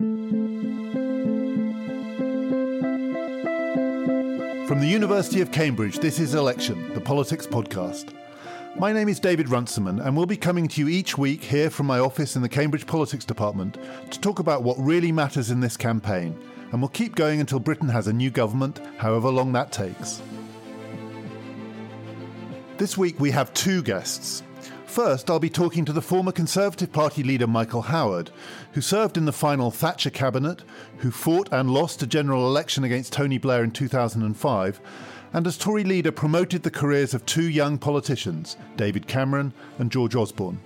[0.00, 0.40] From
[4.80, 8.14] the University of Cambridge, this is Election, the Politics Podcast.
[8.78, 11.84] My name is David Runciman, and we'll be coming to you each week here from
[11.84, 13.76] my office in the Cambridge Politics Department
[14.10, 16.34] to talk about what really matters in this campaign.
[16.72, 20.22] And we'll keep going until Britain has a new government, however long that takes.
[22.78, 24.42] This week we have two guests.
[24.90, 28.32] First, I'll be talking to the former Conservative Party leader Michael Howard,
[28.72, 30.64] who served in the final Thatcher cabinet,
[30.98, 34.80] who fought and lost a general election against Tony Blair in 2005,
[35.32, 40.16] and as Tory leader promoted the careers of two young politicians, David Cameron and George
[40.16, 40.58] Osborne.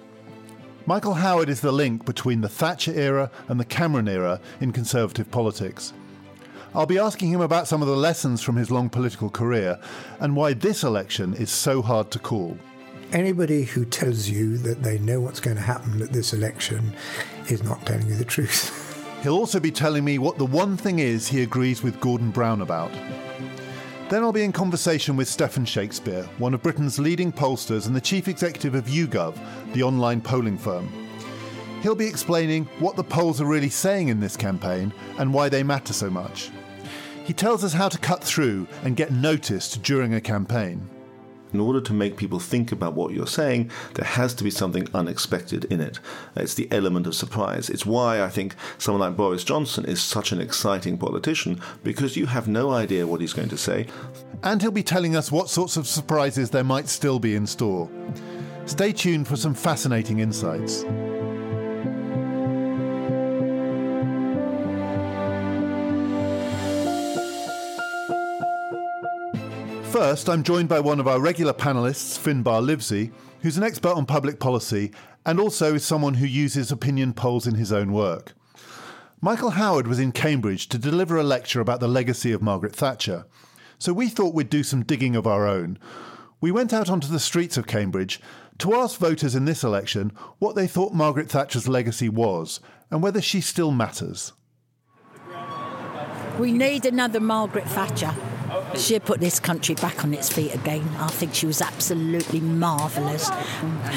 [0.87, 5.31] Michael Howard is the link between the Thatcher era and the Cameron era in Conservative
[5.31, 5.93] politics.
[6.75, 9.79] I'll be asking him about some of the lessons from his long political career
[10.19, 12.57] and why this election is so hard to call
[13.15, 16.93] anybody who tells you that they know what's going to happen at this election
[17.49, 18.91] is not telling you the truth.
[19.23, 22.61] He'll also be telling me what the one thing is he agrees with Gordon Brown
[22.61, 22.93] about.
[24.11, 28.01] Then I'll be in conversation with Stephan Shakespeare, one of Britain's leading pollsters and the
[28.01, 29.39] chief executive of YouGov,
[29.73, 30.93] the online polling firm.
[31.83, 35.63] He'll be explaining what the polls are really saying in this campaign and why they
[35.63, 36.51] matter so much.
[37.25, 40.91] He tells us how to cut through and get noticed during a campaign
[41.55, 44.89] in order to make people think about what you're saying, there has to be something
[44.93, 46.01] unexpected in it.
[46.35, 47.71] It's the element of surprise.
[47.71, 52.27] It's why I think someone like Boris Johnson is such an exciting politician, because you
[52.27, 53.87] have no idea what he's going to say.
[54.43, 57.89] And he'll be telling us what sorts of surprises there might still be in store.
[58.67, 60.85] Stay tuned for some fascinating insights.
[69.95, 74.07] First, I'm joined by one of our regular panelists, Finbarr Livesey, who's an expert on
[74.07, 74.91] public policy
[75.25, 78.33] and also is someone who uses opinion polls in his own work.
[79.21, 83.27] Michael Howard was in Cambridge to deliver a lecture about the legacy of Margaret Thatcher.
[83.79, 85.79] So we thought we'd do some digging of our own.
[86.41, 88.21] We went out onto the streets of Cambridge
[88.59, 90.11] to ask voters in this election
[90.41, 92.59] what they thought Margaret Thatcher's legacy was
[92.91, 94.33] and whether she still matters.
[96.37, 98.13] We need another Margaret Thatcher.
[98.77, 100.89] She put this country back on its feet again.
[100.99, 103.31] I think she was absolutely marvellous.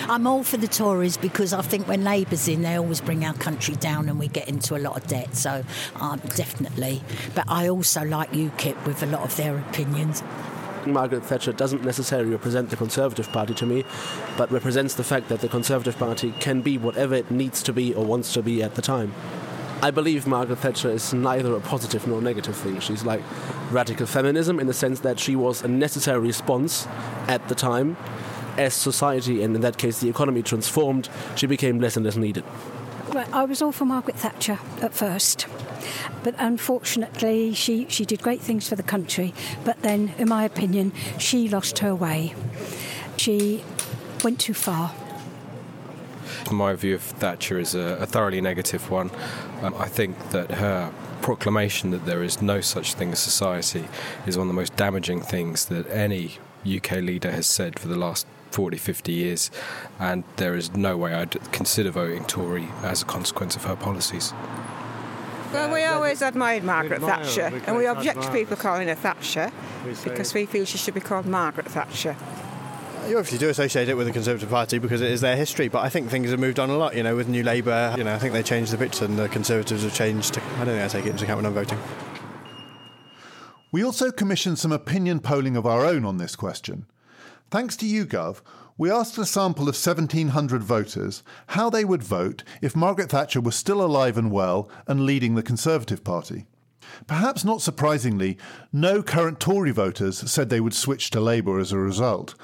[0.08, 3.34] I'm all for the Tories because I think when Labour's in, they always bring our
[3.34, 5.36] country down and we get into a lot of debt.
[5.36, 5.64] So
[5.96, 7.02] um, definitely.
[7.36, 10.24] But I also like UKIP with a lot of their opinions.
[10.86, 13.84] Margaret Thatcher doesn't necessarily represent the Conservative Party to me,
[14.38, 17.94] but represents the fact that the Conservative Party can be whatever it needs to be
[17.94, 19.14] or wants to be at the time.
[19.80, 22.80] I believe Margaret Thatcher is neither a positive nor negative thing.
[22.80, 23.22] She's like
[23.70, 26.88] radical feminism in the sense that she was a necessary response
[27.28, 27.96] at the time.
[28.58, 32.44] As society, and in that case the economy, transformed, she became less and less needed.
[33.14, 35.46] Well, I was all for Margaret Thatcher at first.
[36.24, 39.34] But unfortunately, she, she did great things for the country.
[39.64, 42.34] But then, in my opinion, she lost her way.
[43.16, 43.64] She
[44.24, 44.96] went too far
[46.56, 49.12] my view of Thatcher is a, a thoroughly negative one.
[49.62, 53.88] Um, I think that her proclamation that there is no such thing as society
[54.26, 57.98] is one of the most damaging things that any UK leader has said for the
[57.98, 59.52] last 40, 50 years,
[60.00, 64.34] and there is no way I'd consider voting Tory as a consequence of her policies.
[65.54, 69.52] Well, we always admired Margaret Thatcher, and we object to people calling her Thatcher
[70.04, 72.16] because we feel she should be called Margaret Thatcher
[73.10, 75.80] you obviously do associate it with the Conservative Party because it is their history, but
[75.80, 76.96] I think things have moved on a lot.
[76.96, 79.30] You know, with New Labour, you know, I think they changed the pitch and the
[79.30, 80.38] Conservatives have changed.
[80.38, 81.80] I don't think I take it into account when I'm voting.
[83.72, 86.86] We also commissioned some opinion polling of our own on this question.
[87.50, 88.42] Thanks to YouGov,
[88.78, 93.56] we asked a sample of 1,700 voters how they would vote if Margaret Thatcher was
[93.56, 96.46] still alive and well and leading the Conservative Party.
[97.08, 98.38] Perhaps not surprisingly,
[98.72, 102.36] no current Tory voters said they would switch to Labour as a result.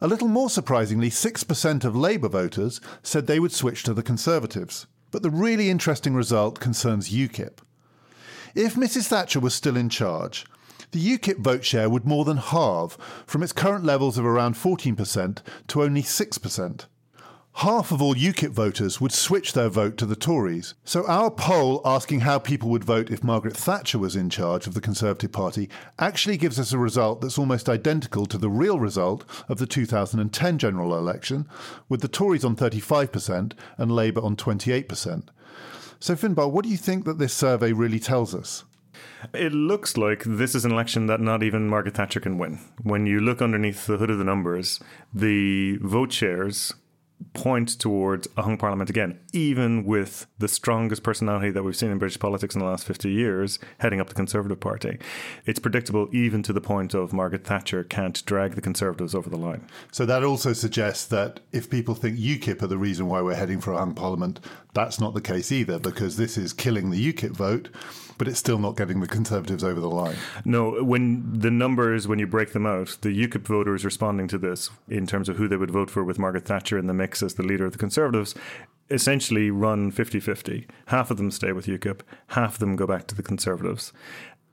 [0.00, 4.86] A little more surprisingly, 6% of Labour voters said they would switch to the Conservatives.
[5.10, 7.58] But the really interesting result concerns UKIP.
[8.54, 10.44] If Mrs Thatcher was still in charge,
[10.90, 15.38] the UKIP vote share would more than halve from its current levels of around 14%
[15.68, 16.84] to only 6%
[17.60, 20.74] half of all UKIP voters would switch their vote to the Tories.
[20.84, 24.74] So our poll asking how people would vote if Margaret Thatcher was in charge of
[24.74, 29.24] the Conservative Party actually gives us a result that's almost identical to the real result
[29.48, 31.48] of the 2010 general election,
[31.88, 35.28] with the Tories on 35% and Labour on 28%.
[35.98, 38.64] So, Finbarr, what do you think that this survey really tells us?
[39.32, 42.58] It looks like this is an election that not even Margaret Thatcher can win.
[42.82, 44.78] When you look underneath the hood of the numbers,
[45.14, 46.74] the vote shares
[47.32, 51.98] point towards a hung parliament again, even with the strongest personality that we've seen in
[51.98, 54.98] British politics in the last 50 years heading up the Conservative Party.
[55.44, 59.36] It's predictable even to the point of Margaret Thatcher can't drag the Conservatives over the
[59.36, 59.66] line.
[59.92, 63.60] So that also suggests that if people think UKIP are the reason why we're heading
[63.60, 64.40] for a hung parliament,
[64.74, 67.68] that's not the case either, because this is killing the UKIP vote
[68.18, 70.16] but it's still not getting the Conservatives over the line.
[70.44, 74.70] No, when the numbers, when you break them out, the UKIP voters responding to this
[74.88, 77.34] in terms of who they would vote for with Margaret Thatcher in the mix as
[77.34, 78.34] the leader of the Conservatives
[78.90, 80.66] essentially run 50 50.
[80.86, 83.92] Half of them stay with UKIP, half of them go back to the Conservatives.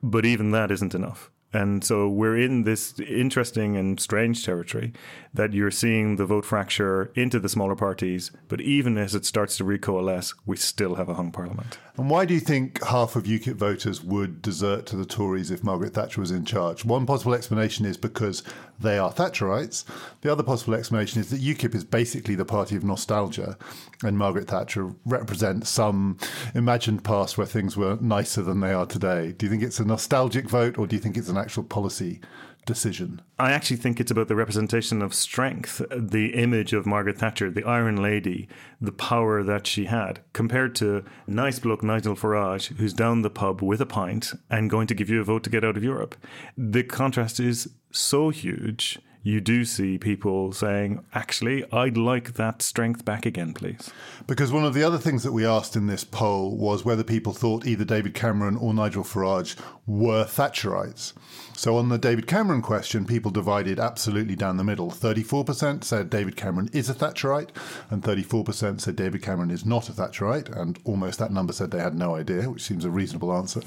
[0.01, 1.29] But even that isn't enough.
[1.53, 4.91] And so we're in this interesting and strange territory
[5.35, 9.57] that you're seeing the vote fracture into the smaller parties, but even as it starts
[9.57, 11.77] to recoalesce, we still have a hung parliament.
[11.95, 15.63] And why do you think half of UKIP voters would desert to the Tories if
[15.63, 16.83] Margaret Thatcher was in charge?
[16.83, 18.41] One possible explanation is because
[18.79, 19.85] they are Thatcherites.
[20.21, 23.59] The other possible explanation is that UKIP is basically the party of nostalgia,
[24.03, 26.17] and Margaret Thatcher represents some
[26.55, 29.33] imagined past where things were nicer than they are today.
[29.33, 32.21] Do you think it's a nostalgic vote, or do you think it's an actual policy
[32.65, 33.21] decision?
[33.37, 37.63] I actually think it's about the representation of strength, the image of Margaret Thatcher, the
[37.63, 38.47] Iron Lady,
[38.79, 43.61] the power that she had, compared to nice bloke Nigel Farage, who's down the pub
[43.61, 46.15] with a pint and going to give you a vote to get out of Europe.
[46.57, 53.05] The contrast is so huge you do see people saying, actually, I'd like that strength
[53.05, 53.89] back again, please.
[54.27, 57.31] Because one of the other things that we asked in this poll was whether people
[57.31, 59.55] thought either David Cameron or Nigel Farage
[59.87, 61.13] were Thatcherites.
[61.55, 64.91] So on the David Cameron question, people divided absolutely down the middle.
[64.91, 67.51] 34% said David Cameron is a Thatcherite,
[67.89, 71.79] and 34% said David Cameron is not a Thatcherite, and almost that number said they
[71.79, 73.61] had no idea, which seems a reasonable answer.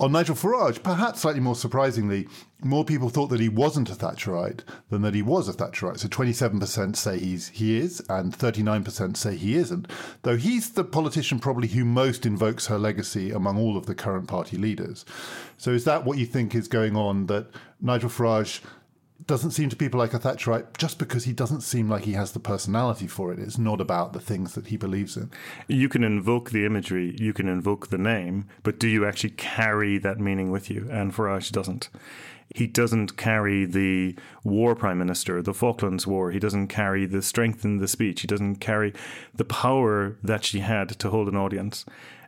[0.00, 2.26] On Nigel Farage, perhaps slightly more surprisingly,
[2.62, 5.98] more people thought that he wasn't a Thatcherite than that he was a Thatcherite.
[5.98, 9.88] So 27% say he's he is, and 39% say he isn't.
[10.22, 14.26] Though he's the politician probably who most invokes her legacy among all of the current
[14.26, 15.04] party leaders.
[15.58, 17.26] So is that what you think is going on?
[17.26, 17.48] That
[17.82, 18.62] Nigel Farage
[19.30, 22.32] doesn't seem to people like a Thatcherite just because he doesn't seem like he has
[22.32, 23.38] the personality for it.
[23.38, 25.30] It's not about the things that he believes in.
[25.68, 29.98] You can invoke the imagery, you can invoke the name, but do you actually carry
[29.98, 30.88] that meaning with you?
[30.90, 31.90] And Farage doesn't.
[32.52, 36.32] He doesn't carry the war prime minister, the Falklands War.
[36.32, 38.22] He doesn't carry the strength in the speech.
[38.22, 38.92] He doesn't carry
[39.32, 41.84] the power that she had to hold an audience.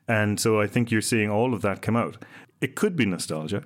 [0.06, 2.22] And so I think you're seeing all of that come out.
[2.60, 3.64] It could be nostalgia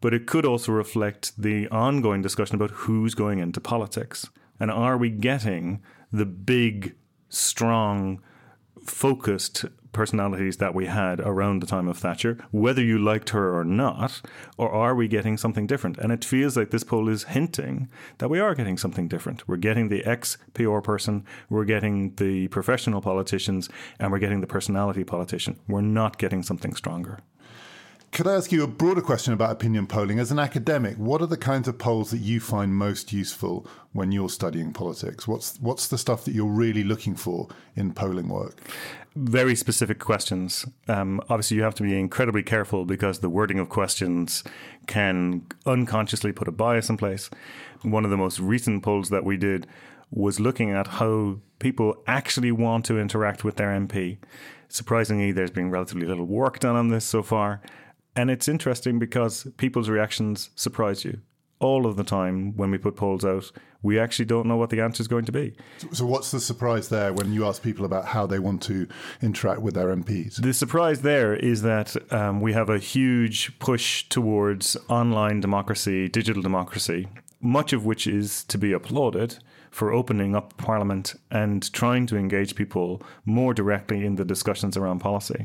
[0.00, 4.28] but it could also reflect the ongoing discussion about who's going into politics.
[4.58, 5.82] And are we getting
[6.12, 6.94] the big,
[7.28, 8.22] strong,
[8.84, 9.64] focused
[9.96, 14.20] personalities that we had around the time of Thatcher, whether you liked her or not,
[14.58, 15.96] or are we getting something different?
[15.96, 17.88] And it feels like this poll is hinting
[18.18, 19.48] that we are getting something different.
[19.48, 24.46] We're getting the ex PR person, we're getting the professional politicians, and we're getting the
[24.46, 25.58] personality politician.
[25.66, 27.20] We're not getting something stronger.
[28.12, 30.18] Could I ask you a broader question about opinion polling?
[30.18, 34.10] As an academic, what are the kinds of polls that you find most useful when
[34.10, 35.28] you're studying politics?
[35.28, 38.58] What's what's the stuff that you're really looking for in polling work?
[39.14, 40.64] Very specific questions.
[40.88, 44.44] Um, obviously, you have to be incredibly careful because the wording of questions
[44.86, 47.28] can unconsciously put a bias in place.
[47.82, 49.66] One of the most recent polls that we did
[50.10, 54.18] was looking at how people actually want to interact with their MP.
[54.68, 57.60] Surprisingly, there's been relatively little work done on this so far.
[58.16, 61.20] And it's interesting because people's reactions surprise you.
[61.58, 63.50] All of the time when we put polls out,
[63.82, 65.54] we actually don't know what the answer is going to be.
[65.92, 68.88] So, what's the surprise there when you ask people about how they want to
[69.22, 70.42] interact with their MPs?
[70.42, 76.42] The surprise there is that um, we have a huge push towards online democracy, digital
[76.42, 77.08] democracy,
[77.40, 79.38] much of which is to be applauded
[79.76, 85.00] for opening up Parliament and trying to engage people more directly in the discussions around
[85.00, 85.44] policy.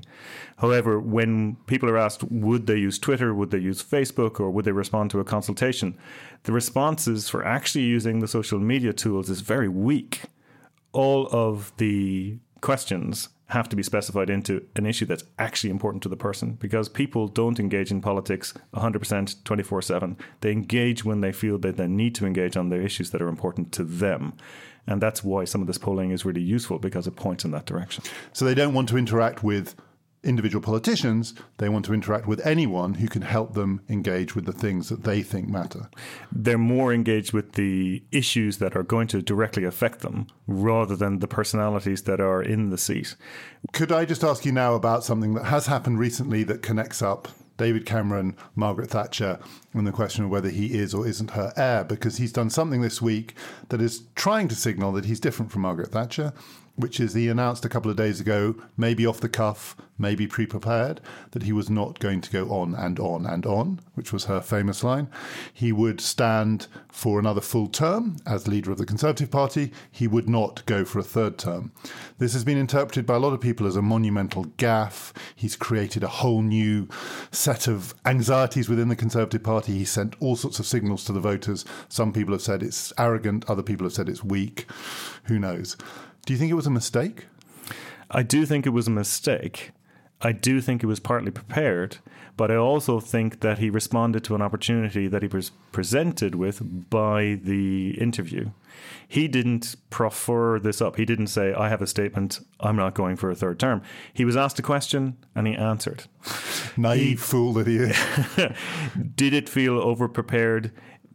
[0.59, 4.63] However, when people are asked, would they use Twitter, would they use Facebook, or would
[4.63, 5.97] they respond to a consultation,
[6.43, 10.21] the responses for actually using the social media tools is very weak.
[10.93, 16.09] All of the questions have to be specified into an issue that's actually important to
[16.09, 20.17] the person because people don't engage in politics 100% 24 7.
[20.39, 23.27] They engage when they feel that they need to engage on the issues that are
[23.27, 24.33] important to them.
[24.87, 27.65] And that's why some of this polling is really useful because it points in that
[27.65, 28.05] direction.
[28.31, 29.75] So they don't want to interact with
[30.23, 34.51] individual politicians, they want to interact with anyone who can help them engage with the
[34.53, 35.89] things that they think matter.
[36.31, 41.19] They're more engaged with the issues that are going to directly affect them rather than
[41.19, 43.15] the personalities that are in the seat.
[43.73, 47.27] Could I just ask you now about something that has happened recently that connects up
[47.57, 49.37] David Cameron, Margaret Thatcher,
[49.73, 52.81] and the question of whether he is or isn't her heir, because he's done something
[52.81, 53.35] this week
[53.69, 56.33] that is trying to signal that he's different from Margaret Thatcher
[56.81, 60.45] which is he announced a couple of days ago, maybe off the cuff, maybe pre
[60.45, 60.99] prepared,
[61.31, 64.41] that he was not going to go on and on and on, which was her
[64.41, 65.07] famous line.
[65.53, 69.71] He would stand for another full term as leader of the Conservative Party.
[69.89, 71.71] He would not go for a third term.
[72.17, 75.13] This has been interpreted by a lot of people as a monumental gaffe.
[75.35, 76.89] He's created a whole new
[77.31, 79.73] set of anxieties within the Conservative Party.
[79.77, 81.63] He sent all sorts of signals to the voters.
[81.89, 84.65] Some people have said it's arrogant, other people have said it's weak.
[85.25, 85.77] Who knows?
[86.25, 87.25] Do you think it was a mistake?
[88.09, 89.71] I do think it was a mistake.
[90.21, 91.97] I do think it was partly prepared,
[92.37, 96.89] but I also think that he responded to an opportunity that he was presented with
[96.89, 98.51] by the interview.
[99.07, 100.97] He didn't proffer this up.
[100.97, 103.81] He didn't say, I have a statement, I'm not going for a third term.
[104.13, 106.03] He was asked a question and he answered.
[106.77, 107.97] Naive he, fool that he is.
[109.15, 110.71] did it feel overprepared?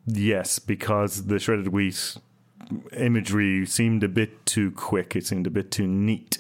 [0.07, 2.17] Yes, because the shredded wheat
[2.97, 5.17] imagery seemed a bit too quick.
[5.17, 6.39] It seemed a bit too neat.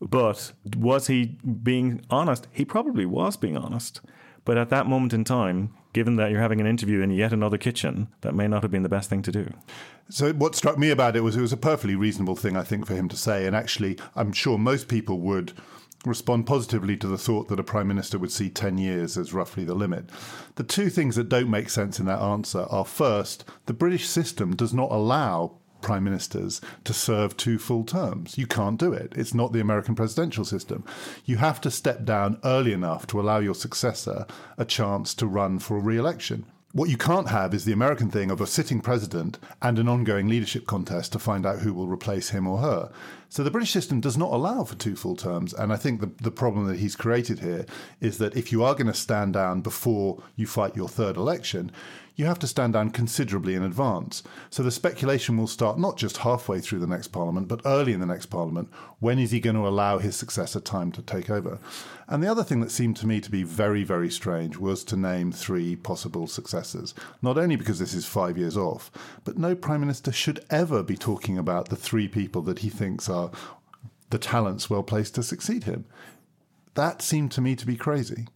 [0.00, 2.46] But was he being honest?
[2.52, 4.00] He probably was being honest.
[4.44, 7.56] But at that moment in time, given that you're having an interview in yet another
[7.56, 9.50] kitchen, that may not have been the best thing to do.
[10.10, 12.86] So, what struck me about it was it was a perfectly reasonable thing, I think,
[12.86, 13.46] for him to say.
[13.46, 15.54] And actually, I'm sure most people would
[16.04, 19.64] respond positively to the thought that a prime minister would see 10 years as roughly
[19.64, 20.10] the limit.
[20.56, 24.54] The two things that don't make sense in that answer are first, the British system
[24.54, 28.38] does not allow prime ministers to serve two full terms.
[28.38, 29.12] You can't do it.
[29.16, 30.84] It's not the American presidential system.
[31.26, 35.58] You have to step down early enough to allow your successor a chance to run
[35.58, 36.46] for re election.
[36.74, 40.26] What you can't have is the American thing of a sitting president and an ongoing
[40.26, 42.90] leadership contest to find out who will replace him or her.
[43.28, 45.54] So the British system does not allow for two full terms.
[45.54, 47.64] And I think the, the problem that he's created here
[48.00, 51.70] is that if you are going to stand down before you fight your third election,
[52.16, 54.22] you have to stand down considerably in advance.
[54.50, 58.00] So the speculation will start not just halfway through the next parliament, but early in
[58.00, 58.68] the next parliament.
[59.00, 61.58] When is he going to allow his successor time to take over?
[62.06, 64.96] And the other thing that seemed to me to be very, very strange was to
[64.96, 66.94] name three possible successors.
[67.20, 68.92] Not only because this is five years off,
[69.24, 73.08] but no prime minister should ever be talking about the three people that he thinks
[73.08, 73.32] are
[74.10, 75.84] the talents well placed to succeed him.
[76.74, 78.26] That seemed to me to be crazy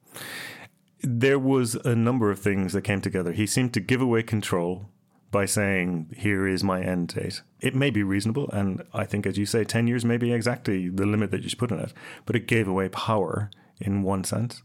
[1.01, 3.33] there was a number of things that came together.
[3.33, 4.89] He seemed to give away control
[5.31, 7.43] by saying, Here is my end date.
[7.61, 10.89] It may be reasonable, and I think, as you say, 10 years may be exactly
[10.89, 11.93] the limit that you should put on it,
[12.25, 13.51] but it gave away power
[13.81, 14.63] in one sense.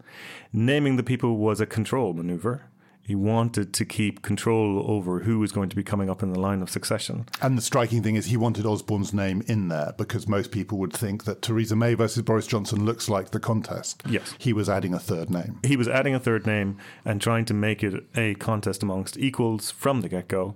[0.52, 2.64] Naming the people was a control maneuver.
[3.06, 6.40] He wanted to keep control over who was going to be coming up in the
[6.40, 7.26] line of succession.
[7.42, 10.94] And the striking thing is, he wanted Osborne's name in there because most people would
[10.94, 14.02] think that Theresa May versus Boris Johnson looks like the contest.
[14.08, 14.34] Yes.
[14.38, 15.60] He was adding a third name.
[15.64, 19.70] He was adding a third name and trying to make it a contest amongst equals
[19.70, 20.56] from the get go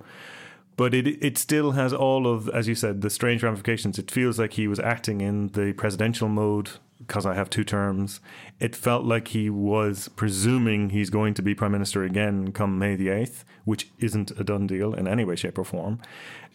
[0.78, 3.98] but it it still has all of, as you said, the strange ramifications.
[3.98, 8.20] It feels like he was acting in the presidential mode because I have two terms.
[8.60, 12.96] It felt like he was presuming he's going to be prime minister again come May
[12.96, 16.00] the eighth, which isn't a done deal in any way, shape, or form.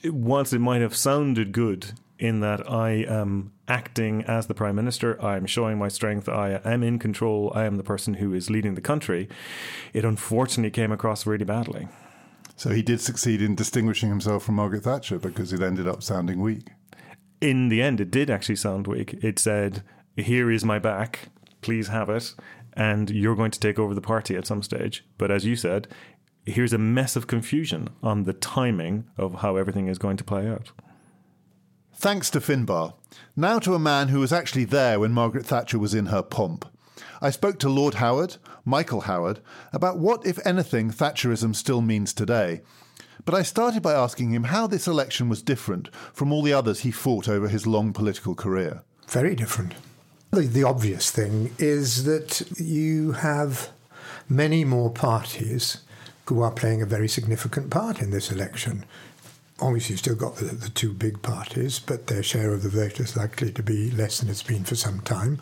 [0.05, 5.21] Whilst it might have sounded good in that I am acting as the prime minister,
[5.23, 8.51] I am showing my strength, I am in control, I am the person who is
[8.51, 9.29] leading the country.
[9.93, 11.89] It unfortunately came across really badly.
[12.57, 16.41] So he did succeed in distinguishing himself from Margaret Thatcher because it ended up sounding
[16.41, 16.69] weak.
[17.41, 19.15] In the end, it did actually sound weak.
[19.15, 19.83] It said,
[20.17, 21.31] Here is my back,
[21.63, 22.35] please have it,
[22.75, 25.05] and you're going to take over the party at some stage.
[25.17, 25.89] But as you said,
[26.45, 30.49] here's a mess of confusion on the timing of how everything is going to play
[30.49, 30.73] out.
[31.95, 32.95] Thanks to Finbarr.
[33.37, 36.67] Now to a man who was actually there when Margaret Thatcher was in her pomp.
[37.23, 39.41] I spoke to Lord Howard, Michael Howard,
[39.73, 42.61] about what, if anything, Thatcherism still means today.
[43.25, 46.81] But I started by asking him how this election was different from all the others
[46.81, 48.83] he fought over his long political career.
[49.09, 49.75] Very different.
[50.33, 53.71] The, the obvious thing is that you have
[54.29, 55.83] many more parties
[56.27, 58.85] who are playing a very significant part in this election
[59.63, 62.99] obviously you've still got the, the, two big parties, but their share of the vote
[62.99, 65.41] is likely to be less than it's been for some time.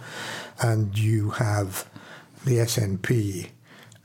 [0.60, 1.88] And you have
[2.44, 3.48] the SNP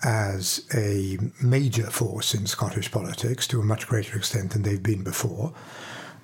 [0.04, 5.04] as a major force in Scottish politics to a much greater extent than they've been
[5.04, 5.54] before.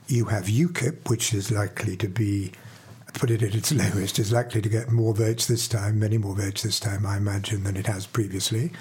[0.08, 2.52] You have UKIP, which is likely to be,
[3.14, 6.36] put it at its lowest, is likely to get more votes this time, many more
[6.36, 8.72] votes this time, I imagine, than it has previously.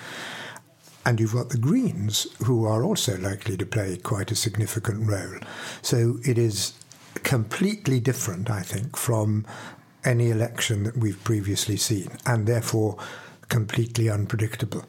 [1.05, 5.41] And you've got the Greens, who are also likely to play quite a significant role.
[5.83, 6.75] So it is
[7.23, 9.47] completely different, I think, from
[10.05, 12.99] any election that we've previously seen, and therefore
[13.49, 14.85] completely unpredictable.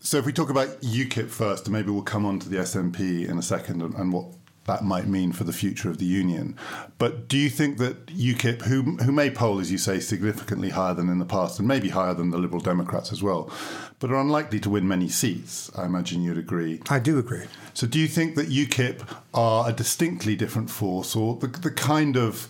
[0.00, 3.28] So if we talk about UKIP first, and maybe we'll come on to the SNP
[3.28, 4.26] in a second and, and what
[4.64, 6.56] that might mean for the future of the union.
[6.98, 10.94] But do you think that UKIP, who, who may poll, as you say, significantly higher
[10.94, 13.50] than in the past, and maybe higher than the Liberal Democrats as well,
[13.98, 15.70] but are unlikely to win many seats?
[15.76, 16.80] I imagine you'd agree.
[16.88, 17.46] I do agree.
[17.74, 19.02] So do you think that UKIP
[19.34, 22.48] are a distinctly different force, or the, the kind of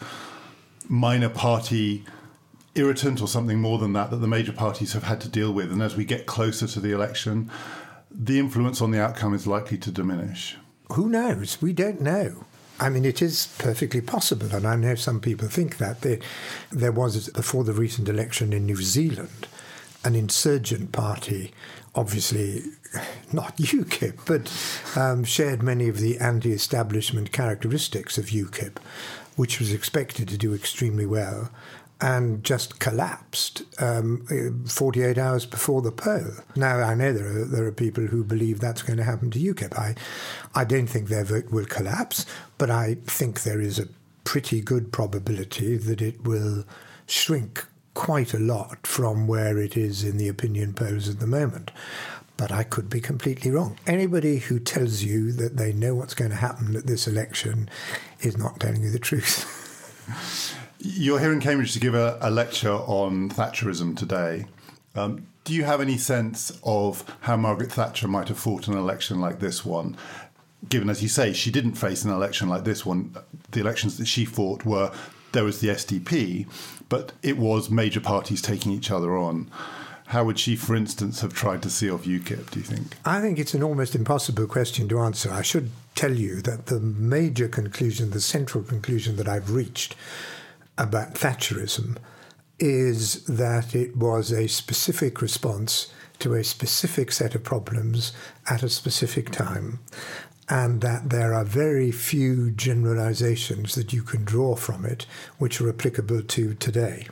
[0.89, 2.05] minor party
[2.75, 5.73] irritant, or something more than that, that the major parties have had to deal with?
[5.73, 7.51] And as we get closer to the election,
[8.11, 10.57] the influence on the outcome is likely to diminish.
[10.93, 11.61] Who knows?
[11.63, 12.45] We don't know.
[12.81, 16.01] I mean, it is perfectly possible, and I know some people think that.
[16.01, 16.19] There,
[16.71, 19.47] there was, before the recent election in New Zealand,
[20.05, 21.53] an insurgent party,
[21.95, 22.63] obviously
[23.33, 28.79] not UKIP, but um, shared many of the anti establishment characteristics of UKIP,
[29.37, 31.51] which was expected to do extremely well
[32.03, 34.27] and just collapsed um,
[34.67, 36.33] 48 hours before the poll.
[36.57, 39.39] Now, I know there are, there are people who believe that's going to happen to
[39.39, 39.79] UKIP.
[39.79, 39.95] I,
[40.53, 42.27] I don't think their vote will collapse,
[42.59, 43.89] but I think there is a
[44.25, 46.65] pretty good probability that it will
[47.07, 51.71] shrink quite a lot from where it is in the opinion polls at the moment.
[52.37, 53.79] But I could be completely wrong.
[53.87, 57.71] Anybody who tells you that they know what's going to happen at this election
[58.21, 60.59] is not telling you the truth.
[60.85, 64.47] You're here in Cambridge to give a, a lecture on Thatcherism today.
[64.97, 69.21] Um, do you have any sense of how Margaret Thatcher might have fought an election
[69.21, 69.97] like this one?
[70.69, 73.15] Given, as you say, she didn't face an election like this one.
[73.53, 74.93] The elections that she fought were
[75.31, 76.49] there was the SDP,
[76.89, 79.53] but it was major parties taking each other on.
[80.07, 82.97] How would she, for instance, have tried to see off UKIP, do you think?
[83.05, 85.33] I think it's an almost impossible question to answer.
[85.33, 89.95] I should tell you that the major conclusion, the central conclusion that I've reached
[90.83, 91.97] about Thatcherism
[92.59, 98.13] is that it was a specific response to a specific set of problems
[98.49, 99.81] at a specific time,
[100.49, 105.07] and that there are very few generalizations that you can draw from it
[105.39, 107.07] which are applicable to today.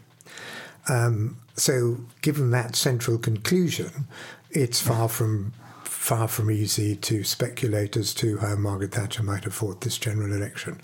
[0.89, 4.07] Um, so, given that central conclusion,
[4.51, 5.53] it's far from
[5.85, 10.33] far from easy to speculate as to how Margaret Thatcher might have fought this general
[10.33, 10.81] election.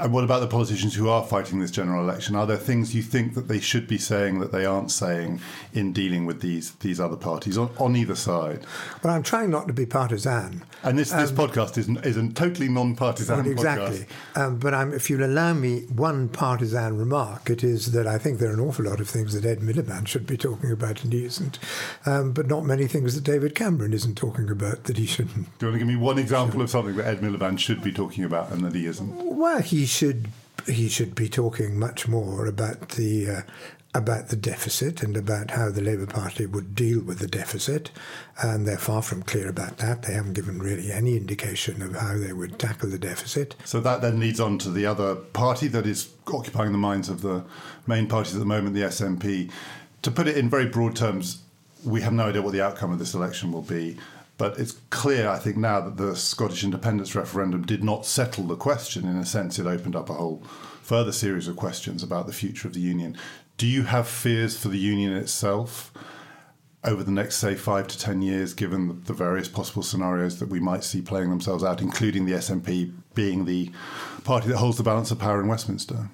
[0.00, 2.36] And what about the politicians who are fighting this general election?
[2.36, 5.40] Are there things you think that they should be saying that they aren't saying
[5.72, 8.64] in dealing with these these other parties on, on either side?
[9.02, 10.62] Well, I'm trying not to be partisan.
[10.84, 13.50] And this, this um, podcast is, is a totally non-partisan podcast.
[13.50, 14.06] exactly.
[14.36, 18.38] Um, but I'm, if you'll allow me one partisan remark, it is that I think
[18.38, 21.12] there are an awful lot of things that Ed Miliband should be talking about and
[21.12, 21.58] he isn't,
[22.06, 25.58] um, but not many things that David Cameron isn't talking about that he shouldn't.
[25.58, 27.92] Do you want to give me one example of something that Ed Miliband should be
[27.92, 29.16] talking about and that he isn't?
[29.16, 30.28] Well, he should
[30.66, 33.42] he should be talking much more about the uh,
[33.94, 37.90] about the deficit and about how the Labour Party would deal with the deficit,
[38.42, 40.02] and they're far from clear about that.
[40.02, 43.56] They haven't given really any indication of how they would tackle the deficit.
[43.64, 47.22] So that then leads on to the other party that is occupying the minds of
[47.22, 47.44] the
[47.86, 49.50] main parties at the moment, the SNP.
[50.02, 51.42] To put it in very broad terms,
[51.84, 53.96] we have no idea what the outcome of this election will be.
[54.38, 58.56] But it's clear, I think, now that the Scottish independence referendum did not settle the
[58.56, 59.06] question.
[59.06, 60.42] In a sense, it opened up a whole
[60.80, 63.16] further series of questions about the future of the Union.
[63.56, 65.92] Do you have fears for the Union itself
[66.84, 70.60] over the next, say, five to ten years, given the various possible scenarios that we
[70.60, 73.72] might see playing themselves out, including the SNP being the
[74.22, 76.08] party that holds the balance of power in Westminster?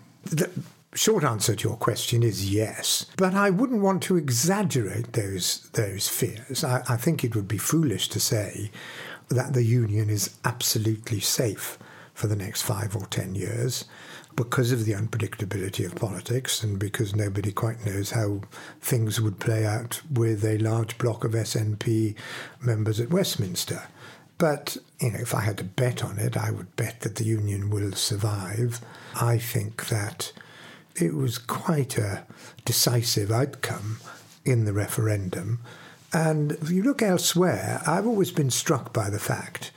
[0.95, 3.07] Short answer to your question is yes.
[3.17, 6.65] But I wouldn't want to exaggerate those those fears.
[6.65, 8.71] I, I, think it would be foolish to say
[9.29, 11.79] that the union is absolutely safe
[12.15, 13.85] for the next five or ten years
[14.37, 18.41] because of the unpredictability of politics and because nobody quite knows how
[18.81, 22.17] things would play out with a large block of SNP
[22.61, 23.85] members at Westminster.
[24.39, 27.25] But you know, if I had to bet on it, I would bet that the
[27.25, 28.81] union will survive.
[29.21, 30.33] I think that
[30.97, 32.25] it was quite a
[32.65, 33.99] decisive outcome
[34.45, 35.61] in the referendum.
[36.13, 39.73] And if you look elsewhere, I've always been struck by the fact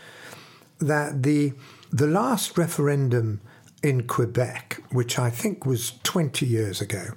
[0.79, 1.53] that the
[1.91, 3.39] the last referendum
[3.81, 7.13] in Quebec, which I think was 20 years ago,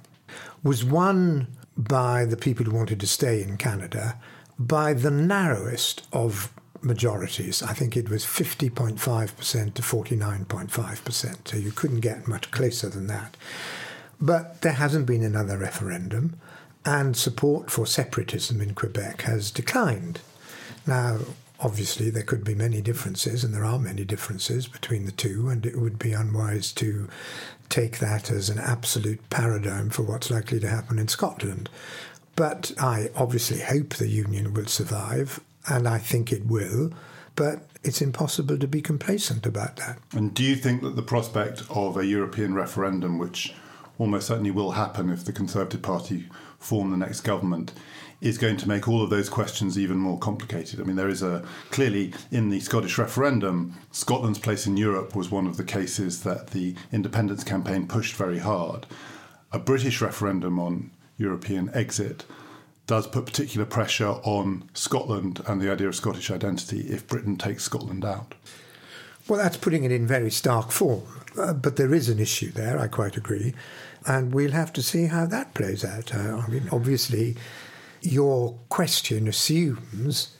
[0.63, 4.17] was won by the people who wanted to stay in Canada
[4.57, 7.61] by the narrowest of majorities.
[7.61, 11.47] I think it was 50.5% to 49.5%.
[11.47, 13.37] So you couldn't get much closer than that.
[14.21, 16.39] But there hasn't been another referendum,
[16.85, 20.21] and support for separatism in Quebec has declined.
[20.85, 21.19] Now,
[21.59, 25.65] obviously, there could be many differences, and there are many differences between the two, and
[25.65, 27.07] it would be unwise to
[27.69, 31.69] take that as an absolute paradigm for what's likely to happen in Scotland.
[32.35, 36.91] But I obviously hope the Union will survive, and I think it will.
[37.35, 39.97] But it's impossible to be complacent about that.
[40.13, 43.53] And do you think that the prospect of a European referendum, which
[44.01, 47.71] almost certainly will happen if the Conservative Party form the next government,
[48.19, 50.81] is going to make all of those questions even more complicated.
[50.81, 55.29] I mean, there is a clearly in the Scottish referendum, Scotland's place in Europe was
[55.29, 58.87] one of the cases that the independence campaign pushed very hard.
[59.51, 62.25] A British referendum on European exit
[62.87, 67.63] does put particular pressure on Scotland and the idea of Scottish identity if Britain takes
[67.65, 68.33] Scotland out.
[69.27, 71.03] Well, that's putting it in very stark form.
[71.37, 73.53] Uh, but there is an issue there, I quite agree.
[74.05, 76.13] And we'll have to see how that plays out.
[76.13, 77.35] Uh, I mean, obviously,
[78.01, 80.35] your question assumes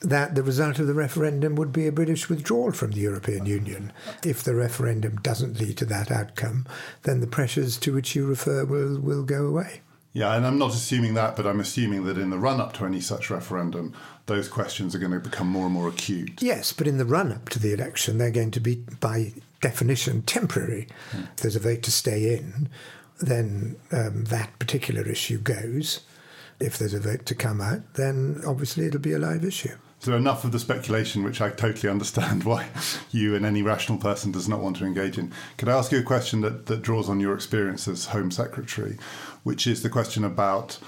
[0.00, 3.92] that the result of the referendum would be a British withdrawal from the European Union.
[4.22, 6.66] If the referendum doesn't lead to that outcome,
[7.04, 9.80] then the pressures to which you refer will, will go away.
[10.12, 12.86] Yeah, and I'm not assuming that, but I'm assuming that in the run up to
[12.86, 13.94] any such referendum,
[14.26, 16.42] those questions are going to become more and more acute.
[16.42, 20.22] Yes, but in the run up to the election, they're going to be, by definition,
[20.22, 20.88] temporary.
[21.10, 21.22] Hmm.
[21.34, 22.68] If there's a vote to stay in,
[23.20, 26.00] then um, that particular issue goes
[26.58, 29.76] if there's a vote to come out, then obviously it'll be a live issue.
[29.98, 32.68] So enough of the speculation, which I totally understand why
[33.10, 35.32] you and any rational person does not want to engage in.
[35.58, 38.98] Could I ask you a question that, that draws on your experience as Home Secretary,
[39.42, 40.78] which is the question about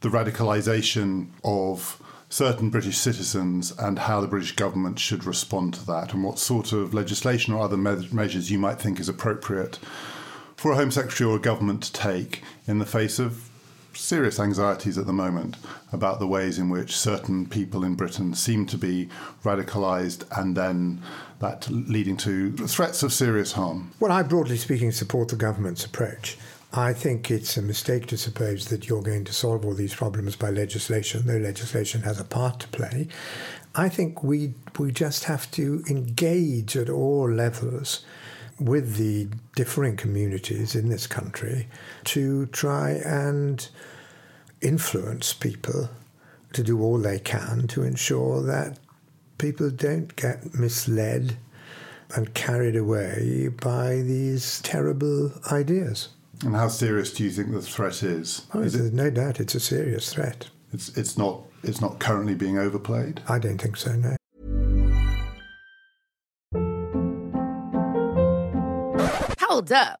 [0.00, 1.99] the radicalisation of
[2.30, 6.72] certain British citizens and how the British government should respond to that, and what sort
[6.72, 9.78] of legislation or other me- measures you might think is appropriate
[10.56, 13.50] for a Home Secretary or a government to take in the face of
[13.92, 15.56] serious anxieties at the moment
[15.92, 19.08] about the ways in which certain people in Britain seem to be
[19.42, 21.02] radicalised and then
[21.40, 23.90] that leading to threats of serious harm.
[23.98, 26.38] Well, I broadly speaking support the government's approach.
[26.72, 30.36] I think it's a mistake to suppose that you're going to solve all these problems
[30.36, 33.08] by legislation, though legislation has a part to play.
[33.74, 38.04] I think we we just have to engage at all levels
[38.60, 41.66] with the differing communities in this country
[42.04, 43.68] to try and
[44.60, 45.88] influence people
[46.52, 48.78] to do all they can to ensure that
[49.38, 51.36] people don't get misled
[52.14, 56.10] and carried away by these terrible ideas.
[56.42, 58.46] And how serious do you think the threat is?
[58.54, 60.48] Oh, is there's it, no doubt it's a serious threat.
[60.72, 63.20] It's it's not it's not currently being overplayed.
[63.28, 63.94] I don't think so.
[63.94, 64.16] No.
[69.40, 70.00] Hold up.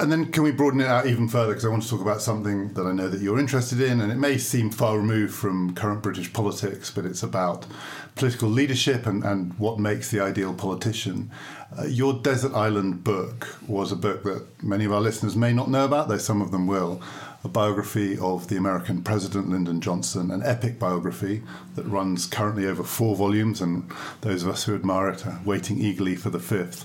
[0.00, 1.52] And then can we broaden it out even further?
[1.52, 4.12] Because I want to talk about something that I know that you're interested in, and
[4.12, 7.66] it may seem far removed from current British politics, but it's about
[8.14, 11.30] political leadership and, and what makes the ideal politician.
[11.76, 15.68] Uh, your Desert Island book was a book that many of our listeners may not
[15.68, 17.02] know about, though some of them will.
[17.44, 21.42] A biography of the American President Lyndon Johnson, an epic biography
[21.76, 25.78] that runs currently over four volumes, and those of us who admire it are waiting
[25.78, 26.84] eagerly for the fifth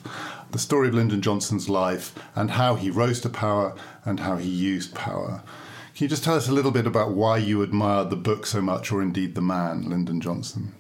[0.54, 4.48] the story of Lyndon Johnson's life and how he rose to power and how he
[4.48, 5.42] used power.
[5.96, 8.62] Can you just tell us a little bit about why you admired the book so
[8.62, 10.74] much, or indeed the man, Lyndon Johnson?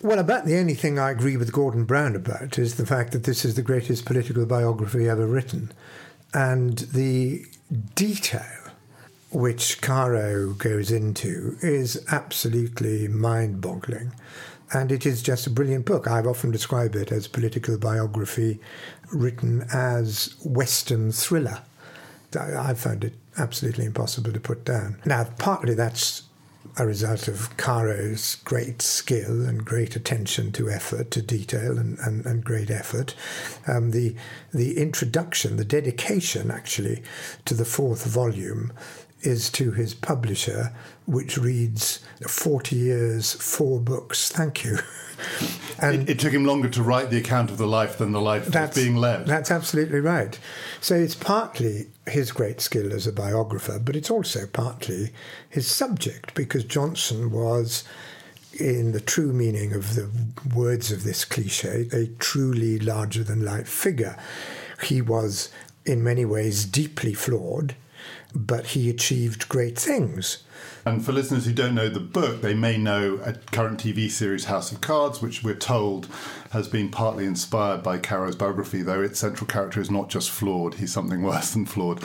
[0.00, 3.22] Well, about the only thing I agree with Gordon Brown about is the fact that
[3.22, 5.70] this is the greatest political biography ever written.
[6.34, 7.44] And the
[7.94, 8.72] detail
[9.30, 14.12] which Caro goes into is absolutely mind boggling
[14.72, 16.06] and it is just a brilliant book.
[16.06, 18.60] I've often described it as political biography
[19.12, 21.62] written as Western thriller.
[22.38, 25.00] I found it absolutely impossible to put down.
[25.04, 26.22] Now, partly that's
[26.78, 32.24] a result of Caro's great skill and great attention to effort, to detail, and, and,
[32.24, 33.14] and great effort.
[33.66, 34.14] Um, the
[34.54, 37.02] the introduction, the dedication, actually,
[37.44, 38.72] to the fourth volume
[39.22, 40.72] is to his publisher,
[41.06, 44.78] which reads 40 years, four books, thank you.
[45.80, 48.20] and it, it, took him longer to write the account of the life than the
[48.20, 49.26] life that's being led.
[49.26, 50.38] That's absolutely right.
[50.80, 55.12] So it's partly his great skill as a biographer, but it's also partly
[55.48, 57.84] his subject, because Johnson was,
[58.58, 60.10] in the true meaning of the
[60.54, 64.16] words of this cliche, a truly larger than life figure.
[64.82, 65.50] He was,
[65.86, 67.74] in many ways, deeply flawed
[68.34, 70.42] but he achieved great things.
[70.84, 74.46] And for listeners who don't know the book, they may know a current TV series,
[74.46, 76.08] House of Cards, which we're told
[76.50, 80.74] has been partly inspired by Caro's biography, though its central character is not just flawed,
[80.74, 82.02] he's something worse than flawed.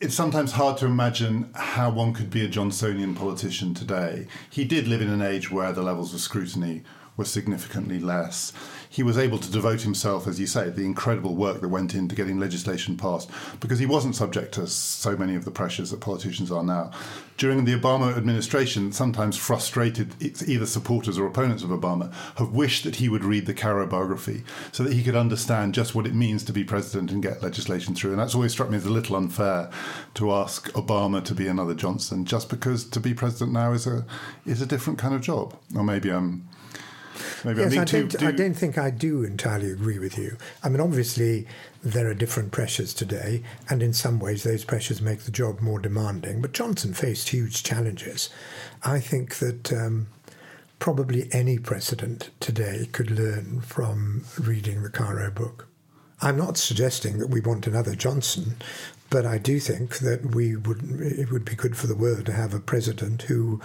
[0.00, 4.28] It's sometimes hard to imagine how one could be a Johnsonian politician today.
[4.48, 6.82] He did live in an age where the levels of scrutiny
[7.16, 8.52] were significantly less
[8.88, 12.14] he was able to devote himself, as you say, the incredible work that went into
[12.14, 16.50] getting legislation passed because he wasn't subject to so many of the pressures that politicians
[16.50, 16.90] are now.
[17.36, 22.96] During the Obama administration, sometimes frustrated either supporters or opponents of Obama have wished that
[22.96, 26.42] he would read the Caro biography so that he could understand just what it means
[26.44, 28.10] to be president and get legislation through.
[28.10, 29.70] And that's always struck me as a little unfair
[30.14, 34.04] to ask Obama to be another Johnson just because to be president now is a
[34.44, 35.56] is a different kind of job.
[35.76, 36.48] Or maybe I'm
[37.44, 38.26] Maybe yes, I, don't, do...
[38.26, 40.36] I don't think I do entirely agree with you.
[40.62, 41.46] I mean, obviously,
[41.82, 45.78] there are different pressures today, and in some ways, those pressures make the job more
[45.78, 46.40] demanding.
[46.40, 48.30] But Johnson faced huge challenges.
[48.84, 50.08] I think that um,
[50.78, 55.66] probably any president today could learn from reading the Caro book.
[56.20, 58.56] I'm not suggesting that we want another Johnson,
[59.10, 62.32] but I do think that we would it would be good for the world to
[62.32, 63.60] have a president who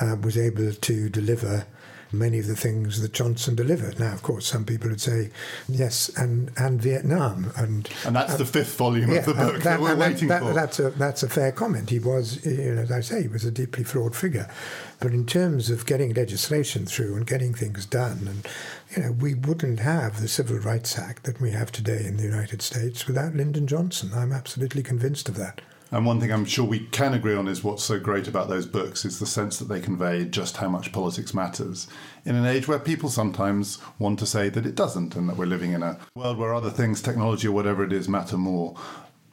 [0.00, 1.66] uh, was able to deliver
[2.12, 3.98] many of the things that Johnson delivered.
[3.98, 5.30] Now, of course, some people would say
[5.68, 9.54] yes, and and Vietnam, and and that's uh, the fifth volume yeah, of the book
[9.54, 10.52] that, that we're waiting that, for.
[10.52, 11.90] That's a that's a fair comment.
[11.90, 14.50] He was, you know, as I say, he was a deeply flawed figure,
[14.98, 18.48] but in terms of getting legislation through and getting things done, and
[18.96, 22.24] you know, we wouldn't have the Civil Rights Act that we have today in the
[22.24, 24.10] United States without Lyndon Johnson.
[24.14, 25.60] I'm absolutely convinced of that.
[25.92, 28.66] And one thing I'm sure we can agree on is what's so great about those
[28.66, 31.88] books is the sense that they convey just how much politics matters
[32.24, 35.46] in an age where people sometimes want to say that it doesn't and that we're
[35.46, 38.76] living in a world where other things, technology or whatever it is, matter more.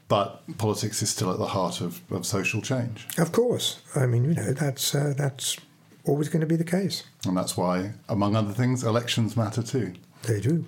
[0.07, 3.05] But politics is still at the heart of, of social change.
[3.17, 3.81] Of course.
[3.95, 5.57] I mean, you know, that's, uh, that's
[6.05, 7.03] always going to be the case.
[7.25, 9.93] And that's why, among other things, elections matter too.
[10.23, 10.65] They do.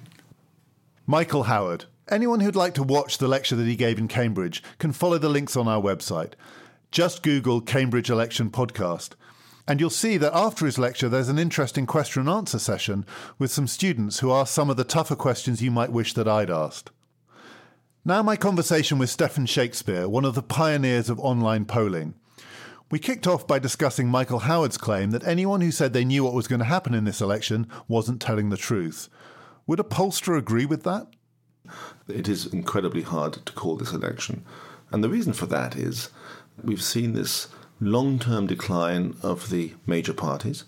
[1.08, 4.94] Michael Howard, Anyone who'd like to watch the lecture that he gave in Cambridge can
[4.94, 6.34] follow the links on our website.
[6.90, 9.12] Just Google Cambridge Election Podcast.
[9.68, 13.06] And you'll see that after his lecture, there's an interesting question and answer session
[13.38, 16.50] with some students who ask some of the tougher questions you might wish that I'd
[16.50, 16.90] asked.
[18.04, 22.16] Now, my conversation with Stephan Shakespeare, one of the pioneers of online polling.
[22.90, 26.34] We kicked off by discussing Michael Howard's claim that anyone who said they knew what
[26.34, 29.10] was going to happen in this election wasn't telling the truth.
[29.68, 31.06] Would a pollster agree with that?
[32.08, 34.44] It is incredibly hard to call this election.
[34.92, 36.10] And the reason for that is
[36.64, 37.48] we've seen this
[37.80, 40.66] long term decline of the major parties.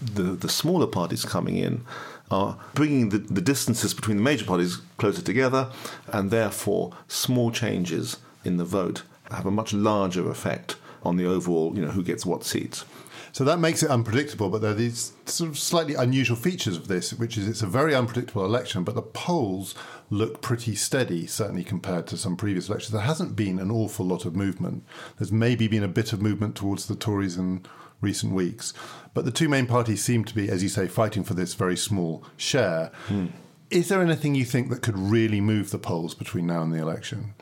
[0.00, 1.84] The, the smaller parties coming in
[2.30, 5.70] are bringing the, the distances between the major parties closer together,
[6.08, 11.74] and therefore small changes in the vote have a much larger effect on the overall,
[11.74, 12.84] you know, who gets what seats.
[13.32, 16.88] So that makes it unpredictable, but there are these sort of slightly unusual features of
[16.88, 19.74] this, which is it's a very unpredictable election, but the polls
[20.12, 22.92] look pretty steady, certainly compared to some previous elections.
[22.92, 24.84] There hasn't been an awful lot of movement.
[25.16, 27.64] There's maybe been a bit of movement towards the Tories in
[28.02, 28.74] recent weeks,
[29.14, 31.78] but the two main parties seem to be, as you say, fighting for this very
[31.78, 32.92] small share.
[33.06, 33.28] Hmm.
[33.70, 36.78] Is there anything you think that could really move the polls between now and the
[36.78, 37.32] election?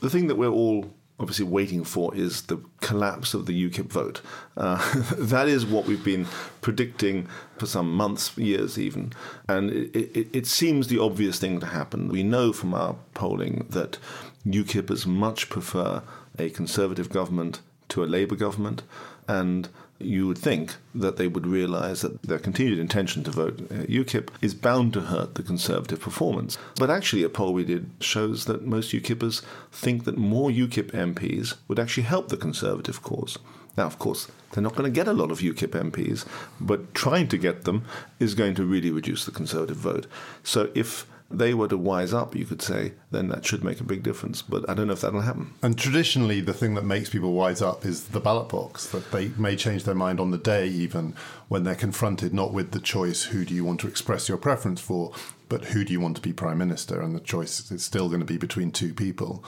[0.00, 4.20] The thing that we're all obviously waiting for is the collapse of the UKIP vote.
[4.56, 4.76] Uh,
[5.18, 6.26] that is what we've been
[6.60, 7.26] predicting
[7.56, 9.12] for some months, years even.
[9.48, 12.08] And it, it, it, seems the obvious thing to happen.
[12.08, 13.98] We know from our polling that
[14.46, 16.02] UKIPers much prefer
[16.38, 18.82] a Conservative government to a Labour government.
[19.26, 19.68] And
[20.00, 24.28] you would think that they would realise that their continued intention to vote uh, UKIP
[24.40, 26.56] is bound to hurt the Conservative performance.
[26.76, 31.56] But actually, a poll we did shows that most UKIPers think that more UKIP MPs
[31.66, 33.38] would actually help the Conservative cause.
[33.76, 36.26] Now, of course, they're not going to get a lot of UKIP MPs,
[36.60, 37.84] but trying to get them
[38.18, 40.06] is going to really reduce the Conservative vote.
[40.42, 43.84] So if they were to wise up, you could say, then that should make a
[43.84, 44.40] big difference.
[44.40, 45.52] But I don't know if that'll happen.
[45.62, 49.28] And traditionally, the thing that makes people wise up is the ballot box, that they
[49.36, 51.14] may change their mind on the day, even
[51.48, 54.80] when they're confronted not with the choice, who do you want to express your preference
[54.80, 55.12] for,
[55.48, 57.00] but who do you want to be prime minister?
[57.00, 59.44] And the choice is still going to be between two people.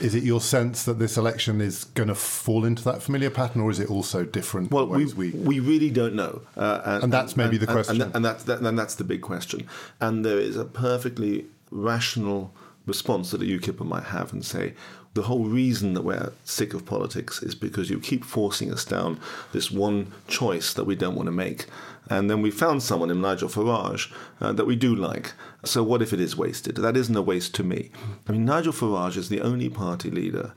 [0.00, 3.62] Is it your sense that this election is going to fall into that familiar pattern,
[3.62, 4.70] or is it also different?
[4.70, 8.02] Well, we, we, we really don't know, uh, and, and, that's maybe and, the question.
[8.02, 9.66] And, and that's that, and that's the big question.
[10.00, 12.52] And there is a perfectly rational
[12.86, 14.74] response that a UKIPer might have and say,
[15.14, 19.18] the whole reason that we're sick of politics is because you keep forcing us down
[19.52, 21.64] this one choice that we don't want to make.
[22.08, 25.32] And then we found someone in Nigel Farage uh, that we do like.
[25.64, 26.76] So what if it is wasted?
[26.76, 27.90] That isn't a waste to me.
[28.28, 30.52] I mean, Nigel Farage is the only party leader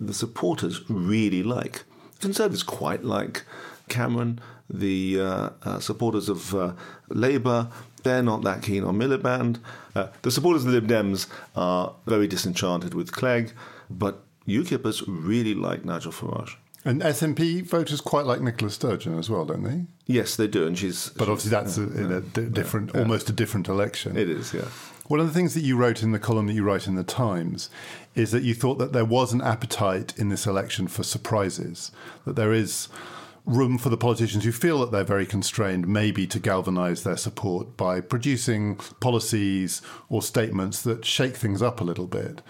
[0.00, 1.84] the supporters really like.
[2.20, 3.44] Conservatives quite like
[3.88, 4.40] Cameron.
[4.70, 6.72] The uh, uh, supporters of uh,
[7.08, 7.68] Labour,
[8.04, 9.58] they're not that keen on Miliband.
[9.94, 13.52] Uh, the supporters of the Lib Dems are very disenchanted with Clegg,
[13.90, 16.56] but UKIPers really like Nigel Farage.
[16.84, 19.84] And SNP voters quite like Nicola Sturgeon as well, don't they?
[20.06, 21.10] Yes, they do, and she's.
[21.10, 23.00] But obviously, that's a, in a d- different, yeah.
[23.00, 24.16] almost a different election.
[24.16, 24.66] It is, yeah.
[25.06, 27.04] One of the things that you wrote in the column that you write in the
[27.04, 27.70] Times
[28.14, 31.92] is that you thought that there was an appetite in this election for surprises,
[32.24, 32.88] that there is
[33.44, 37.76] room for the politicians who feel that they're very constrained, maybe to galvanise their support
[37.76, 42.40] by producing policies or statements that shake things up a little bit.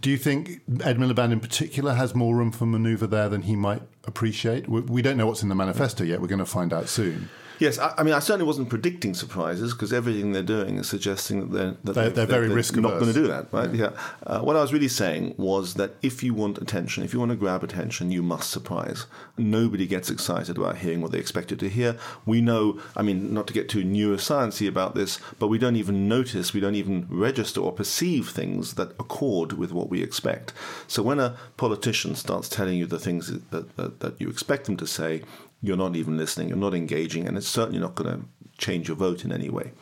[0.00, 3.56] Do you think Ed Miliband in particular has more room for manoeuvre there than he
[3.56, 4.68] might appreciate?
[4.68, 6.20] We don't know what's in the manifesto yet.
[6.20, 7.30] We're going to find out soon.
[7.58, 11.40] Yes, I, I, mean, I certainly wasn't predicting surprises because everything they're doing is suggesting
[11.40, 13.72] that they're that they're, they're, very they're risk not going to do that, right?
[13.74, 13.90] Yeah.
[13.90, 14.00] yeah.
[14.26, 17.30] Uh, what I was really saying was that if you want attention, if you want
[17.30, 19.06] to grab attention, you must surprise.
[19.36, 21.96] Nobody gets excited about hearing what they expected to hear.
[22.26, 26.08] We know, I mean, not to get too neurosciencey about this, but we don't even
[26.08, 30.52] notice, we don't even register or perceive things that accord with what we expect.
[30.86, 34.76] So when a politician starts telling you the things that, that, that you expect them
[34.76, 35.22] to say,
[35.60, 38.26] you're not even listening, you're not engaging, and it's certainly not going to
[38.58, 39.72] change your vote in any way.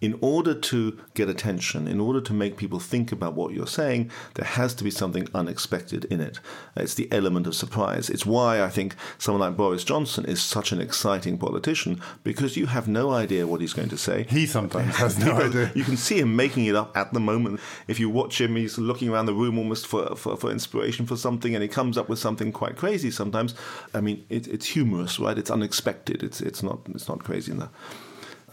[0.00, 4.10] In order to get attention, in order to make people think about what you're saying,
[4.34, 6.40] there has to be something unexpected in it.
[6.74, 8.08] It's the element of surprise.
[8.08, 12.66] It's why I think someone like Boris Johnson is such an exciting politician because you
[12.66, 14.26] have no idea what he's going to say.
[14.30, 15.70] He sometimes has no idea.
[15.74, 17.60] You can see him making it up at the moment.
[17.86, 21.16] If you watch him, he's looking around the room almost for, for, for inspiration for
[21.16, 23.54] something, and he comes up with something quite crazy sometimes.
[23.92, 25.36] I mean, it, it's humorous, right?
[25.36, 26.22] It's unexpected.
[26.22, 27.68] It's, it's, not, it's not crazy in the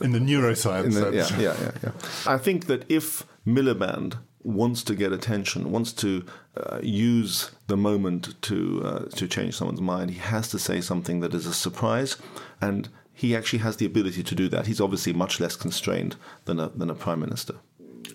[0.02, 1.32] in the neuroscience in the, sense.
[1.32, 1.92] Yeah, yeah, yeah, yeah.
[2.26, 8.42] I think that if Miliband wants to get attention, wants to uh, use the moment
[8.44, 12.18] to uh, to change someone's mind, he has to say something that is a surprise,
[12.62, 14.68] and he actually has the ability to do that.
[14.68, 17.56] He's obviously much less constrained than a than a prime minister.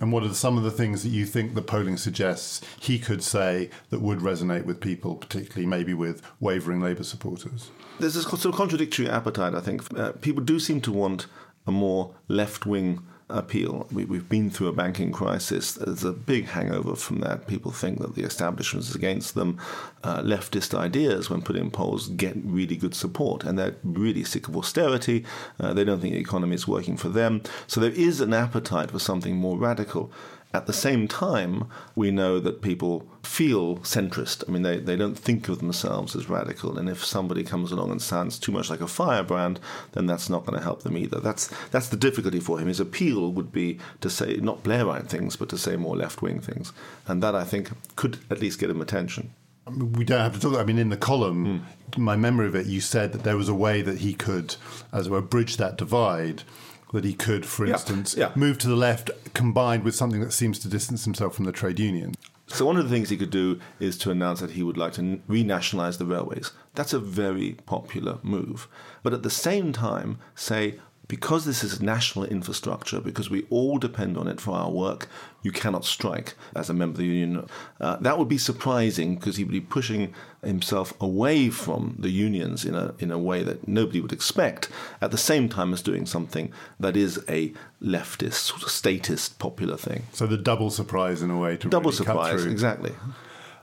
[0.00, 3.22] And what are some of the things that you think the polling suggests he could
[3.22, 7.70] say that would resonate with people, particularly maybe with wavering Labour supporters?
[8.00, 9.96] There's this sort of contradictory appetite, I think.
[9.96, 11.26] Uh, people do seem to want
[11.66, 13.86] a more left wing appeal.
[13.90, 15.72] We, have been through a banking crisis.
[15.72, 17.46] There's a big hangover from that.
[17.46, 19.58] People think that the establishment is against them.
[20.04, 24.48] Uh, leftist ideas, when put in polls, get really good support, and they're really sick
[24.48, 25.24] of austerity.
[25.58, 27.42] Uh, they don't think the economy is working for them.
[27.66, 30.12] So there is an appetite for something more radical.
[30.54, 34.44] At the same time, we know that people feel centrist.
[34.46, 36.78] I mean, they, they don't think of themselves as radical.
[36.78, 39.60] And if somebody comes along and sounds too much like a firebrand,
[39.92, 41.20] then that's not going to help them either.
[41.20, 42.68] That's, that's the difficulty for him.
[42.68, 46.40] His appeal would be to say not Blairite things, but to say more left wing
[46.40, 46.72] things.
[47.06, 49.32] And that, I think, could at least get him attention.
[49.66, 50.58] We don't have to talk.
[50.58, 51.98] I mean, in the column, mm.
[51.98, 54.56] my memory of it, you said that there was a way that he could,
[54.92, 56.42] as it were, bridge that divide
[56.92, 58.32] that he could, for yeah, instance, yeah.
[58.34, 61.80] move to the left combined with something that seems to distance himself from the trade
[61.80, 62.14] union.
[62.46, 64.92] So one of the things he could do is to announce that he would like
[64.94, 66.52] to renationalize the railways.
[66.74, 68.68] That's a very popular move.
[69.02, 70.78] But at the same time, say,
[71.12, 75.10] because this is national infrastructure, because we all depend on it for our work,
[75.42, 77.46] you cannot strike as a member of the union.
[77.78, 82.64] Uh, that would be surprising because he would be pushing himself away from the unions
[82.64, 84.70] in a in a way that nobody would expect.
[85.02, 89.76] At the same time as doing something that is a leftist, sort of statist, popular
[89.76, 90.04] thing.
[90.14, 92.94] So the double surprise in a way to double really surprise, exactly.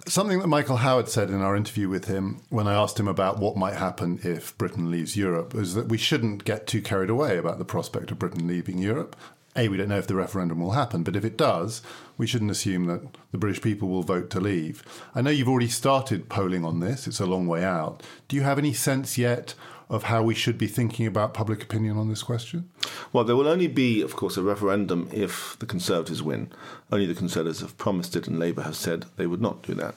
[0.09, 3.37] Something that Michael Howard said in our interview with him when I asked him about
[3.37, 7.37] what might happen if Britain leaves Europe is that we shouldn't get too carried away
[7.37, 9.15] about the prospect of Britain leaving Europe.
[9.55, 11.83] A, we don't know if the referendum will happen, but if it does,
[12.17, 14.81] we shouldn't assume that the British people will vote to leave.
[15.13, 18.01] I know you've already started polling on this, it's a long way out.
[18.27, 19.53] Do you have any sense yet
[19.89, 22.69] of how we should be thinking about public opinion on this question?
[23.11, 26.51] Well, there will only be, of course, a referendum if the Conservatives win.
[26.91, 29.95] Only the Conservatives have promised it, and Labour have said they would not do that.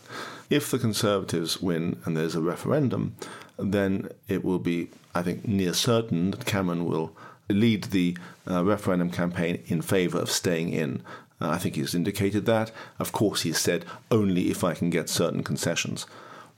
[0.48, 3.16] If the Conservatives win and there's a referendum,
[3.58, 7.14] then it will be, I think, near certain that Cameron will
[7.48, 8.16] lead the
[8.50, 11.02] uh, referendum campaign in favour of staying in.
[11.40, 12.70] Uh, I think he's indicated that.
[12.98, 16.06] Of course, he's said only if I can get certain concessions.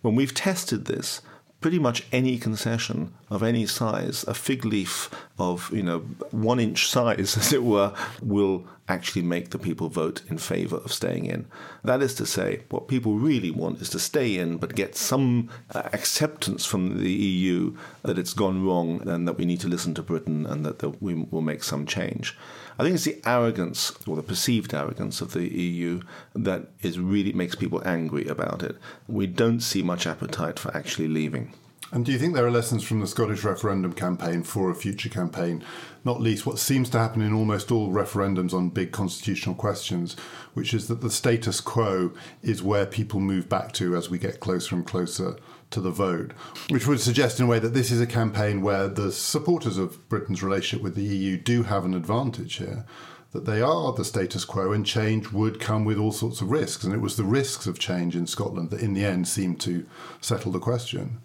[0.03, 1.21] When we've tested this,
[1.65, 5.09] pretty much any concession of any size, a fig leaf
[5.39, 6.01] of, you know,
[6.31, 7.91] one inch size, as it were,
[8.21, 11.47] will actually make the people vote in favour of staying in.
[11.83, 15.49] That is to say, what people really want is to stay in but get some
[15.75, 19.95] uh, acceptance from the EU that it's gone wrong and that we need to listen
[19.95, 22.37] to Britain and that we will make some change.
[22.79, 26.01] I think it's the arrogance or the perceived arrogance of the EU
[26.35, 28.77] that is really makes people angry about it.
[29.07, 31.53] We don't see much appetite for actually leaving.
[31.93, 35.09] And do you think there are lessons from the Scottish referendum campaign for a future
[35.09, 35.63] campaign?
[36.05, 40.17] Not least what seems to happen in almost all referendums on big constitutional questions,
[40.55, 42.11] which is that the status quo
[42.43, 45.37] is where people move back to as we get closer and closer
[45.75, 46.33] to the vote,
[46.71, 50.09] which would suggest in a way that this is a campaign where the supporters of
[50.09, 52.87] Britain's relationship with the EU do have an advantage here.
[53.33, 56.85] That they are the status quo and change would come with all sorts of risks.
[56.85, 59.85] And it was the risks of change in Scotland that, in the end, seemed to
[60.21, 61.19] settle the question.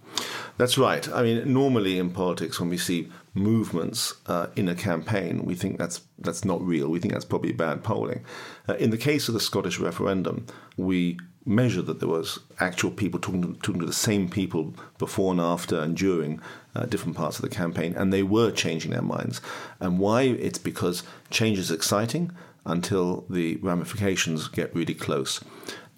[0.57, 1.07] That's right.
[1.07, 5.77] I mean, normally in politics, when we see movements uh, in a campaign, we think
[5.77, 6.89] that's that's not real.
[6.89, 8.25] We think that's probably bad polling.
[8.67, 10.47] Uh, in the case of the Scottish referendum,
[10.77, 11.19] we
[11.49, 15.41] measure that there was actual people talking to, talking to the same people before and
[15.41, 16.39] after and during
[16.75, 19.41] uh, different parts of the campaign, and they were changing their minds.
[19.79, 20.21] And why?
[20.21, 22.31] It's because change is exciting
[22.65, 25.41] until the ramifications get really close.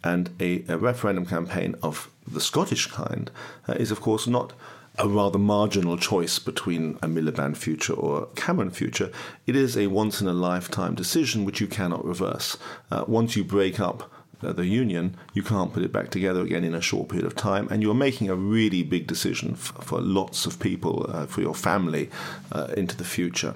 [0.04, 3.30] And a, a referendum campaign of the Scottish kind
[3.68, 4.54] uh, is, of course, not
[4.97, 9.12] a rather marginal choice between a Miliband future or a Cameron future.
[9.47, 12.58] It is a once in a lifetime decision which you cannot reverse.
[12.89, 16.75] Uh, once you break up the union, you can't put it back together again in
[16.75, 20.45] a short period of time, and you're making a really big decision f- for lots
[20.45, 22.09] of people, uh, for your family,
[22.51, 23.55] uh, into the future.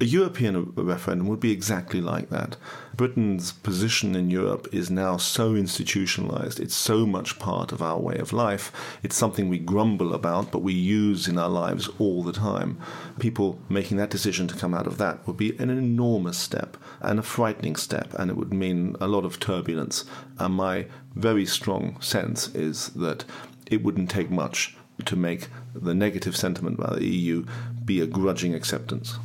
[0.00, 2.56] A European referendum would be exactly like that.
[2.96, 6.58] Britain's position in Europe is now so institutionalized.
[6.58, 8.72] It's so much part of our way of life.
[9.02, 12.78] It's something we grumble about, but we use in our lives all the time.
[13.18, 17.18] People making that decision to come out of that would be an enormous step and
[17.18, 20.04] a frightening step, and it would mean a lot of turbulence.
[20.38, 23.24] And my very strong sense is that
[23.70, 27.44] it wouldn't take much to make the negative sentiment about the EU
[27.84, 29.18] be a grudging acceptance.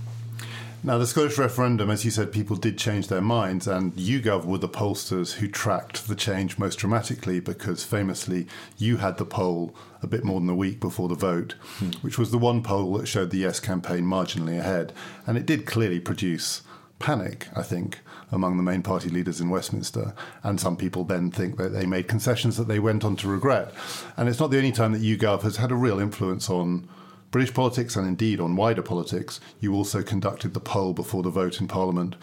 [0.84, 4.58] Now, the Scottish referendum, as you said, people did change their minds, and YouGov were
[4.58, 8.48] the pollsters who tracked the change most dramatically because famously
[8.80, 11.92] you had the poll a bit more than a week before the vote, hmm.
[12.02, 14.92] which was the one poll that showed the Yes campaign marginally ahead.
[15.28, 16.64] And it did clearly produce
[16.98, 18.00] panic, I think,
[18.32, 20.16] among the main party leaders in Westminster.
[20.42, 23.72] And some people then think that they made concessions that they went on to regret.
[24.18, 26.90] And it's not the only time that YouGov has had a real influence on
[27.32, 31.62] British politics and indeed on wider politics, you also conducted the poll before the vote
[31.62, 32.16] in Parliament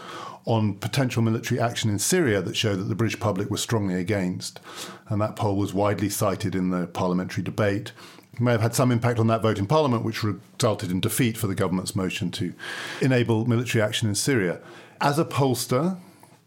[0.44, 4.61] on potential military action in Syria that showed that the British public was strongly against.
[5.09, 7.92] And that poll was widely cited in the parliamentary debate.
[8.34, 11.36] It may have had some impact on that vote in Parliament, which resulted in defeat
[11.36, 12.52] for the government's motion to
[13.00, 14.61] enable military action in Syria.
[15.00, 15.98] As a pollster,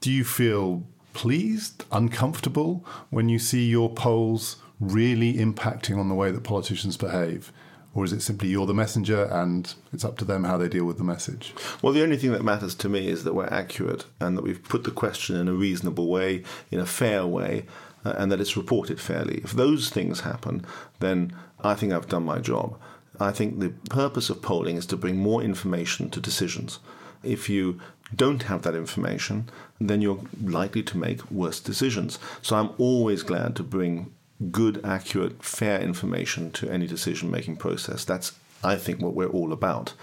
[0.01, 0.83] do you feel
[1.13, 7.51] pleased, uncomfortable when you see your polls really impacting on the way that politicians behave?
[7.93, 10.85] Or is it simply you're the messenger and it's up to them how they deal
[10.85, 11.53] with the message?
[11.81, 14.63] Well, the only thing that matters to me is that we're accurate and that we've
[14.63, 17.65] put the question in a reasonable way, in a fair way,
[18.05, 19.41] uh, and that it's reported fairly.
[19.43, 20.65] If those things happen,
[20.99, 22.79] then I think I've done my job.
[23.19, 26.79] I think the purpose of polling is to bring more information to decisions.
[27.23, 27.79] If you
[28.15, 32.19] don't have that information, then you're likely to make worse decisions.
[32.41, 34.13] So I'm always glad to bring
[34.49, 38.03] good, accurate, fair information to any decision making process.
[38.05, 38.33] That's,
[38.63, 39.93] I think, what we're all about.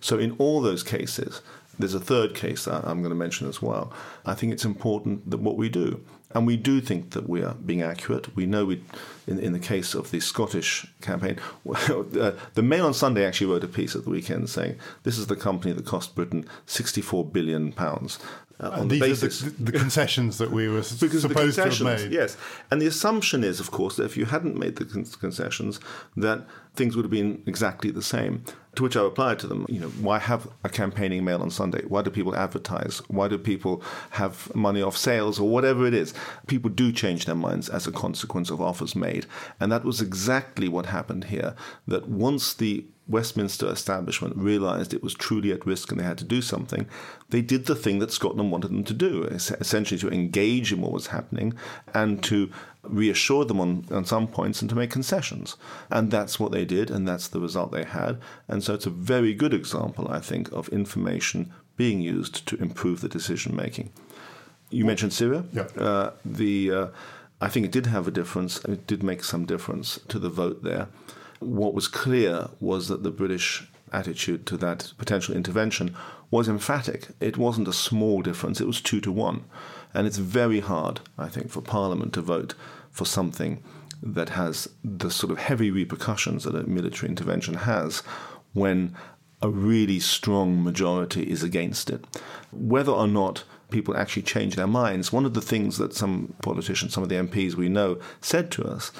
[0.00, 1.40] So, in all those cases,
[1.78, 3.92] there's a third case that I'm going to mention as well.
[4.26, 7.54] I think it's important that what we do, and we do think that we are
[7.54, 8.34] being accurate.
[8.36, 8.82] We know we,
[9.26, 11.38] in, in the case of the Scottish campaign,
[11.68, 15.28] uh, the Mail on Sunday actually wrote a piece at the weekend saying this is
[15.28, 18.18] the company that cost Britain 64 billion pounds.
[18.60, 19.42] Uh, on these the basis.
[19.42, 22.10] are the, the concessions that we were supposed to have made.
[22.10, 22.36] Yes,
[22.70, 25.78] and the assumption is, of course, that if you hadn't made the concessions,
[26.16, 26.44] that
[26.74, 28.42] things would have been exactly the same.
[28.74, 31.82] To which I replied to them, you know, why have a campaigning mail on Sunday?
[31.86, 32.98] Why do people advertise?
[33.08, 36.14] Why do people have money off sales or whatever it is?
[36.46, 39.26] People do change their minds as a consequence of offers made,
[39.60, 41.54] and that was exactly what happened here.
[41.86, 46.24] That once the Westminster establishment realized it was truly at risk and they had to
[46.24, 46.86] do something,
[47.30, 50.92] they did the thing that Scotland wanted them to do, essentially to engage in what
[50.92, 51.54] was happening
[51.94, 52.50] and to
[52.82, 55.56] reassure them on, on some points and to make concessions.
[55.90, 58.20] And that's what they did, and that's the result they had.
[58.46, 63.00] And so it's a very good example, I think, of information being used to improve
[63.00, 63.90] the decision making.
[64.70, 65.44] You mentioned Syria.
[65.52, 65.68] Yeah.
[65.76, 66.86] Uh, the uh,
[67.40, 68.62] I think it did have a difference.
[68.64, 70.88] It did make some difference to the vote there.
[71.40, 75.94] What was clear was that the British attitude to that potential intervention
[76.30, 77.08] was emphatic.
[77.20, 79.44] It wasn't a small difference, it was two to one.
[79.94, 82.54] And it's very hard, I think, for Parliament to vote
[82.90, 83.62] for something
[84.02, 88.00] that has the sort of heavy repercussions that a military intervention has
[88.52, 88.94] when
[89.40, 92.04] a really strong majority is against it.
[92.52, 96.94] Whether or not people actually change their minds, one of the things that some politicians,
[96.94, 98.90] some of the MPs we know, said to us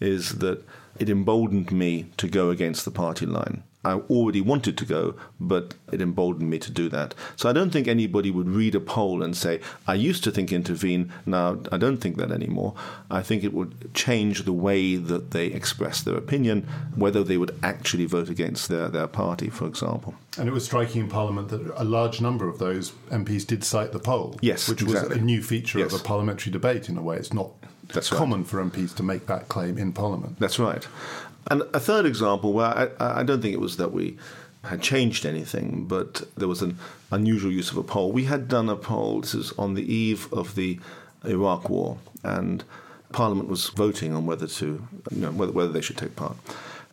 [0.00, 0.62] is that
[0.98, 3.62] it emboldened me to go against the party line.
[3.86, 7.14] I already wanted to go, but it emboldened me to do that.
[7.36, 10.52] So I don't think anybody would read a poll and say, I used to think
[10.52, 12.74] intervene, now I don't think that anymore.
[13.12, 16.66] I think it would change the way that they express their opinion,
[16.96, 20.16] whether they would actually vote against their, their party, for example.
[20.36, 23.92] And it was striking in Parliament that a large number of those MPs did cite
[23.92, 24.36] the poll.
[24.42, 25.10] Yes, which exactly.
[25.10, 25.92] was a new feature yes.
[25.92, 27.16] of a parliamentary debate in a way.
[27.16, 27.52] It's not
[27.92, 28.48] That's common right.
[28.48, 30.38] for MPs to make that claim in Parliament.
[30.38, 30.86] That's right.
[31.50, 32.66] And a third example where
[33.00, 34.18] I, I don't think it was that we
[34.64, 36.78] had changed anything, but there was an
[37.12, 38.10] unusual use of a poll.
[38.10, 40.80] We had done a poll, this is on the eve of the
[41.24, 42.64] Iraq War, and
[43.12, 46.36] Parliament was voting on whether to, you know, whether, whether they should take part.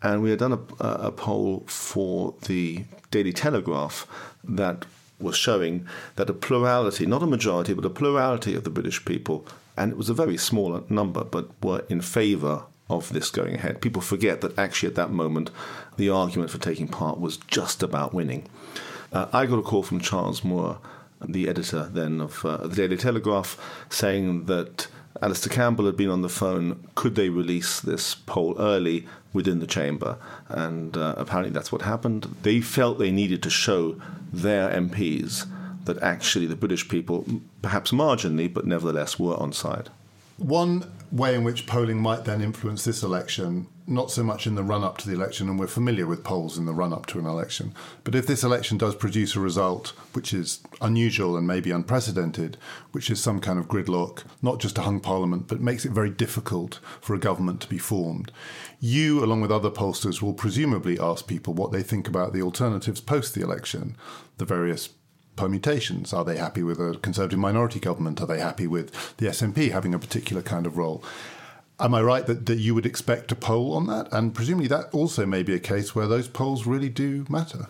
[0.03, 4.05] And we had done a, a poll for the Daily Telegraph
[4.43, 4.85] that
[5.19, 9.45] was showing that a plurality, not a majority, but a plurality of the British people,
[9.77, 13.81] and it was a very small number, but were in favour of this going ahead.
[13.81, 15.49] People forget that actually at that moment
[15.97, 18.47] the argument for taking part was just about winning.
[19.11, 20.79] Uh, I got a call from Charles Moore,
[21.23, 23.57] the editor then of uh, the Daily Telegraph,
[23.89, 24.87] saying that
[25.21, 26.87] Alastair Campbell had been on the phone.
[26.95, 30.17] Could they release this poll early within the chamber?
[30.49, 32.35] And uh, apparently that's what happened.
[32.41, 34.01] They felt they needed to show
[34.31, 35.47] their MPs
[35.85, 37.25] that actually the British people,
[37.61, 39.89] perhaps marginally, but nevertheless, were on side.
[40.37, 44.63] One way in which polling might then influence this election, not so much in the
[44.63, 47.19] run up to the election, and we're familiar with polls in the run up to
[47.19, 51.69] an election, but if this election does produce a result which is unusual and maybe
[51.69, 52.57] unprecedented,
[52.93, 56.09] which is some kind of gridlock, not just a hung parliament, but makes it very
[56.09, 58.31] difficult for a government to be formed,
[58.79, 62.99] you, along with other pollsters, will presumably ask people what they think about the alternatives
[62.99, 63.95] post the election,
[64.39, 64.89] the various
[65.35, 66.13] permutations.
[66.13, 68.21] Are they happy with a Conservative minority government?
[68.21, 71.03] Are they happy with the SNP having a particular kind of role?
[71.79, 74.07] Am I right that, that you would expect a poll on that?
[74.13, 77.65] And presumably that also may be a case where those polls really do matter.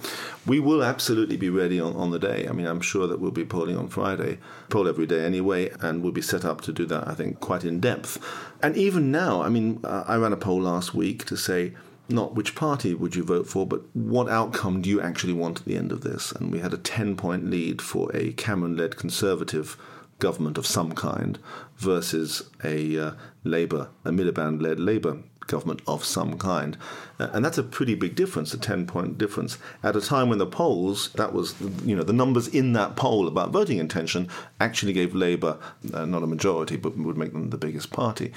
[0.46, 2.46] We will absolutely be ready on, on the day.
[2.48, 4.40] I mean, I'm sure that we'll be polling on Friday,
[4.70, 7.64] poll every day anyway, and we'll be set up to do that, I think, quite
[7.64, 8.20] in depth.
[8.62, 11.74] And even now, I mean, I ran a poll last week to say,
[12.10, 15.66] not which party would you vote for, but what outcome do you actually want at
[15.66, 16.32] the end of this?
[16.32, 19.78] And we had a 10 point lead for a Cameron led Conservative
[20.20, 21.40] government of some kind
[21.78, 23.12] versus a uh,
[23.44, 26.78] Labour, a Miliband led Labour government of some kind.
[27.20, 29.58] Uh, and that's a pretty big difference, a 10 point difference.
[29.82, 33.28] At a time when the polls, that was, you know, the numbers in that poll
[33.28, 34.30] about voting intention
[34.60, 35.58] actually gave Labour
[35.94, 38.32] uh, not a majority, but would make them the biggest party.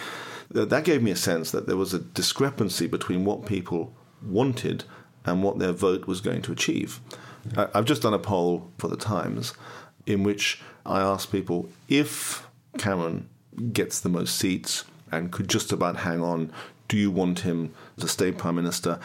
[0.50, 4.84] That gave me a sense that there was a discrepancy between what people wanted
[5.24, 7.00] and what their vote was going to achieve.
[7.56, 9.54] I, I've just done a poll for the Times
[10.06, 12.46] in which I asked people if
[12.78, 13.28] Cameron
[13.72, 16.52] gets the most seats and could just about hang on,
[16.88, 18.98] do you want him to stay Prime Minister?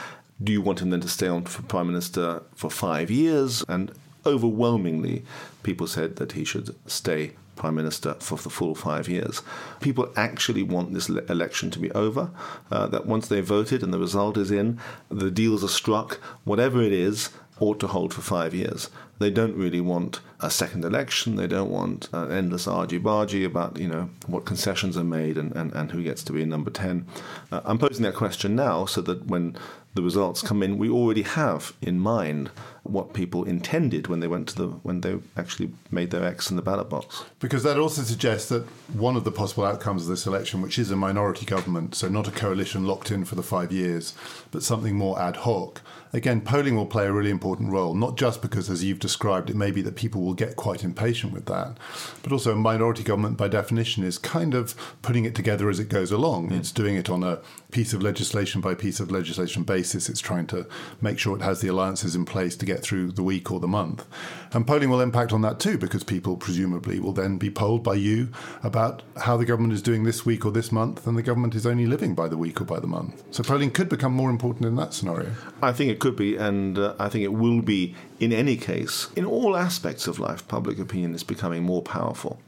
[0.43, 3.63] Do you want him then to stay on for Prime Minister for five years?
[3.67, 3.91] And
[4.25, 5.23] overwhelmingly,
[5.63, 7.31] people said that he should stay
[7.61, 9.43] Prime Minister for the full five years.
[9.81, 12.31] People actually want this le- election to be over,
[12.71, 16.81] uh, that once they voted and the result is in, the deals are struck, whatever
[16.81, 18.89] it is, ought to hold for five years.
[19.19, 21.35] They don't really want a second election.
[21.35, 25.71] They don't want an endless argy-bargy about, you know, what concessions are made and, and,
[25.73, 27.05] and who gets to be number 10.
[27.51, 29.55] Uh, I'm posing that question now so that when
[29.93, 32.49] the results come in, we already have in mind
[32.83, 36.55] what people intended when they went to the when they actually made their X in
[36.55, 37.23] the ballot box.
[37.39, 38.63] Because that also suggests that
[38.93, 42.27] one of the possible outcomes of this election, which is a minority government, so not
[42.27, 44.13] a coalition locked in for the five years,
[44.49, 45.81] but something more ad hoc.
[46.13, 49.55] Again, polling will play a really important role, not just because, as you've described, it
[49.55, 51.77] may be that people will get quite impatient with that,
[52.21, 55.87] but also a minority government, by definition, is kind of putting it together as it
[55.87, 56.49] goes along.
[56.49, 56.59] Mm.
[56.59, 57.39] It's doing it on a
[57.71, 60.09] piece of legislation by piece of legislation basis.
[60.09, 60.67] It's trying to
[61.01, 63.67] make sure it has the alliances in place to get through the week or the
[63.67, 64.05] month.
[64.53, 67.95] And polling will impact on that too, because people presumably will then be polled by
[67.95, 68.29] you
[68.63, 71.65] about how the government is doing this week or this month, and the government is
[71.65, 73.23] only living by the week or by the month.
[73.31, 75.31] So polling could become more important in that scenario.
[75.61, 79.09] I think it could be, and uh, I think it will be in any case.
[79.15, 82.39] In all aspects of life, public opinion is becoming more powerful.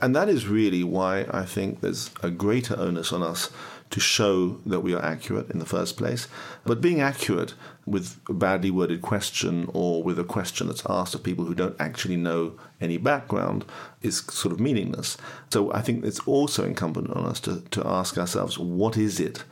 [0.00, 3.50] And that is really why I think there's a greater onus on us
[3.90, 6.28] to show that we are accurate in the first place.
[6.64, 7.54] But being accurate
[7.86, 11.76] with a badly worded question or with a question that's asked of people who don't
[11.78, 13.64] actually know any background
[14.02, 15.16] is sort of meaningless.
[15.50, 19.44] So I think it's also incumbent on us to, to ask ourselves what is it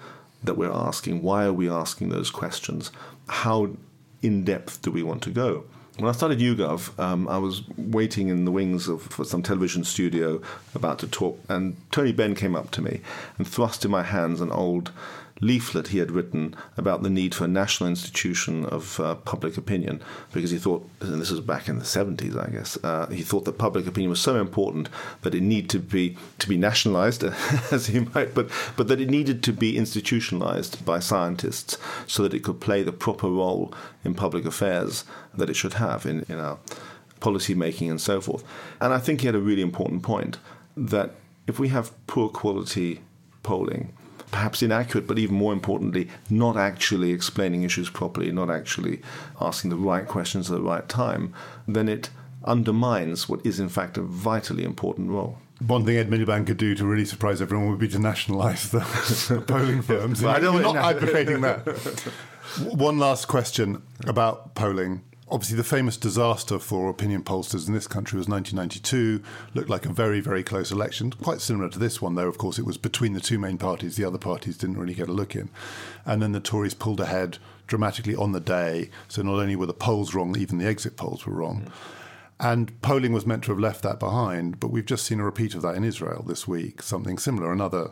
[0.43, 1.22] that we're asking?
[1.22, 2.91] Why are we asking those questions?
[3.28, 3.70] How
[4.20, 5.64] in depth do we want to go?
[5.97, 9.84] When I started YouGov, um, I was waiting in the wings of for some television
[9.84, 10.42] studio
[10.74, 13.01] about to talk, and Tony Benn came up to me
[13.38, 14.90] and thrust in my hands an old
[15.41, 20.01] leaflet he had written about the need for a national institution of uh, public opinion
[20.32, 23.45] because he thought, and this was back in the 70s, I guess, uh, he thought
[23.45, 24.89] that public opinion was so important
[25.22, 27.24] that it needed to be to be nationalized,
[27.72, 32.35] as he might, but but that it needed to be institutionalized by scientists so that
[32.35, 33.74] it could play the proper role
[34.05, 35.05] in public affairs
[35.35, 36.59] that it should have in, in our
[37.20, 38.45] policy making and so forth.
[38.80, 40.39] And I think he had a really important point
[40.76, 41.12] that
[41.47, 43.01] if we have poor quality
[43.43, 43.93] polling,
[44.35, 49.01] perhaps inaccurate, but even more importantly, not actually explaining issues properly, not actually
[49.41, 51.32] asking the right questions at the right time,
[51.68, 52.11] then it
[52.45, 55.39] undermines what is in fact a vitally important role.
[55.64, 58.80] One thing Ed Miliband could do to really surprise everyone would be to nationalise the,
[59.28, 60.24] the polling firms.
[60.24, 61.61] I don't You're not advocating that.
[62.72, 65.03] One last question about polling.
[65.35, 69.20] Obviously, the famous disaster for opinion pollsters in this country was 1992.
[69.53, 71.11] Looked like a very, very close election.
[71.11, 73.97] Quite similar to this one, though, of course, it was between the two main parties.
[73.97, 75.51] The other parties didn't really get a look in.
[76.07, 78.91] And then the Tories pulled ahead dramatically on the day.
[79.09, 81.62] So not only were the polls wrong, even the exit polls were wrong.
[81.62, 81.72] Mm.
[82.39, 85.57] And polling was meant to have left that behind, but we've just seen a repeat
[85.57, 86.80] of that in Israel this week.
[86.80, 87.91] Something similar, another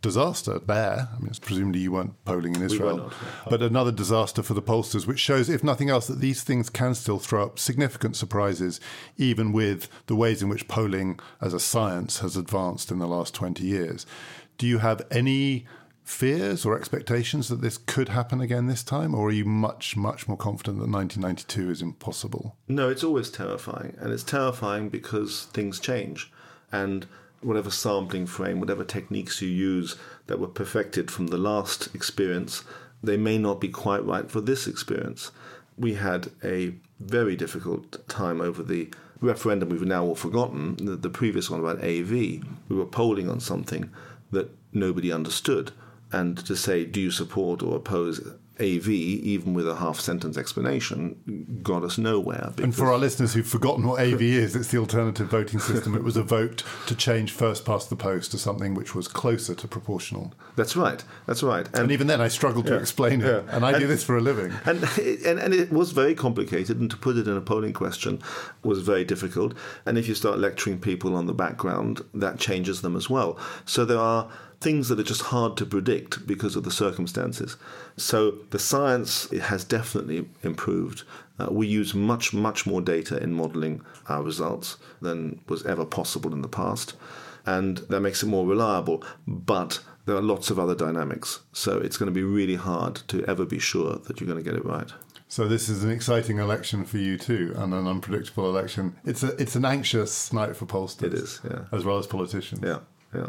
[0.00, 1.08] disaster there.
[1.14, 3.14] I mean, it's presumably you weren't polling in Israel, not.
[3.48, 6.94] but another disaster for the pollsters, which shows, if nothing else, that these things can
[6.94, 8.80] still throw up significant surprises,
[9.16, 13.34] even with the ways in which polling as a science has advanced in the last
[13.34, 14.06] 20 years.
[14.56, 15.66] Do you have any
[16.08, 20.26] fears or expectations that this could happen again this time, or are you much, much
[20.26, 22.56] more confident that 1992 is impossible?
[22.66, 23.94] No, it's always terrifying.
[23.98, 26.32] And it's terrifying because things change.
[26.72, 27.06] And
[27.40, 32.64] whatever sampling frame, whatever techniques you use that were perfected from the last experience,
[33.02, 35.30] they may not be quite right for this experience.
[35.76, 41.10] We had a very difficult time over the referendum we've now all forgotten, the, the
[41.10, 42.10] previous one about AV.
[42.10, 43.90] We were polling on something
[44.30, 45.72] that nobody understood.
[46.10, 48.26] And to say, do you support or oppose
[48.60, 52.52] AV, even with a half sentence explanation, got us nowhere.
[52.58, 55.94] And for our listeners who've forgotten what AV is, it's the alternative voting system.
[55.94, 59.54] It was a vote to change first past the post to something which was closer
[59.54, 60.34] to proportional.
[60.56, 61.04] That's right.
[61.26, 61.68] That's right.
[61.74, 63.26] And, even then, I struggled to Yeah, explain it.
[63.26, 63.54] yeah.
[63.54, 64.52] And I do this for a living.
[64.64, 64.82] And,
[65.24, 68.20] and and it was very complicated, and to put it in a polling question
[68.62, 69.54] was very difficult.
[69.86, 73.38] And if you start lecturing people on the background, that changes them as well.
[73.64, 74.28] So there are
[74.60, 77.56] things that are just hard to predict because of the circumstances.
[77.96, 81.04] So the science has definitely improved.
[81.38, 86.32] Uh, we use much much more data in modelling our results than was ever possible
[86.32, 86.94] in the past,
[87.46, 89.04] and that makes it more reliable.
[89.26, 93.24] But there are lots of other dynamics, so it's going to be really hard to
[93.26, 94.90] ever be sure that you're going to get it right.
[95.28, 98.96] So this is an exciting election for you too, and an unpredictable election.
[99.04, 101.04] It's a it's an anxious night for pollsters.
[101.04, 101.64] It is, yeah.
[101.70, 102.62] as well as politicians.
[102.64, 102.80] Yeah,
[103.14, 103.28] yeah.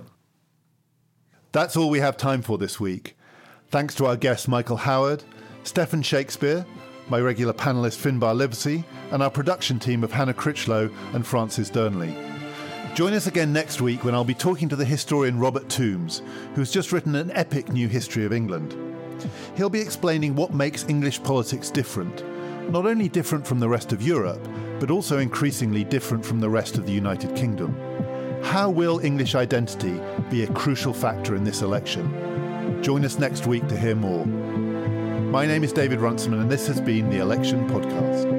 [1.52, 3.18] That's all we have time for this week.
[3.70, 5.24] Thanks to our guests Michael Howard,
[5.64, 6.64] Stephan Shakespeare,
[7.10, 12.14] my regular panellist Finbarr Livesey, and our production team of Hannah Critchlow and Francis Durnley.
[12.94, 16.22] Join us again next week when I'll be talking to the historian Robert Tombs,
[16.54, 18.76] who's just written an epic new history of England.
[19.58, 22.24] He'll be explaining what makes English politics different,
[22.70, 24.48] not only different from the rest of Europe,
[24.80, 27.76] but also increasingly different from the rest of the United Kingdom.
[28.44, 32.82] How will English identity be a crucial factor in this election?
[32.82, 34.26] Join us next week to hear more.
[34.26, 38.39] My name is David Runciman, and this has been the Election Podcast.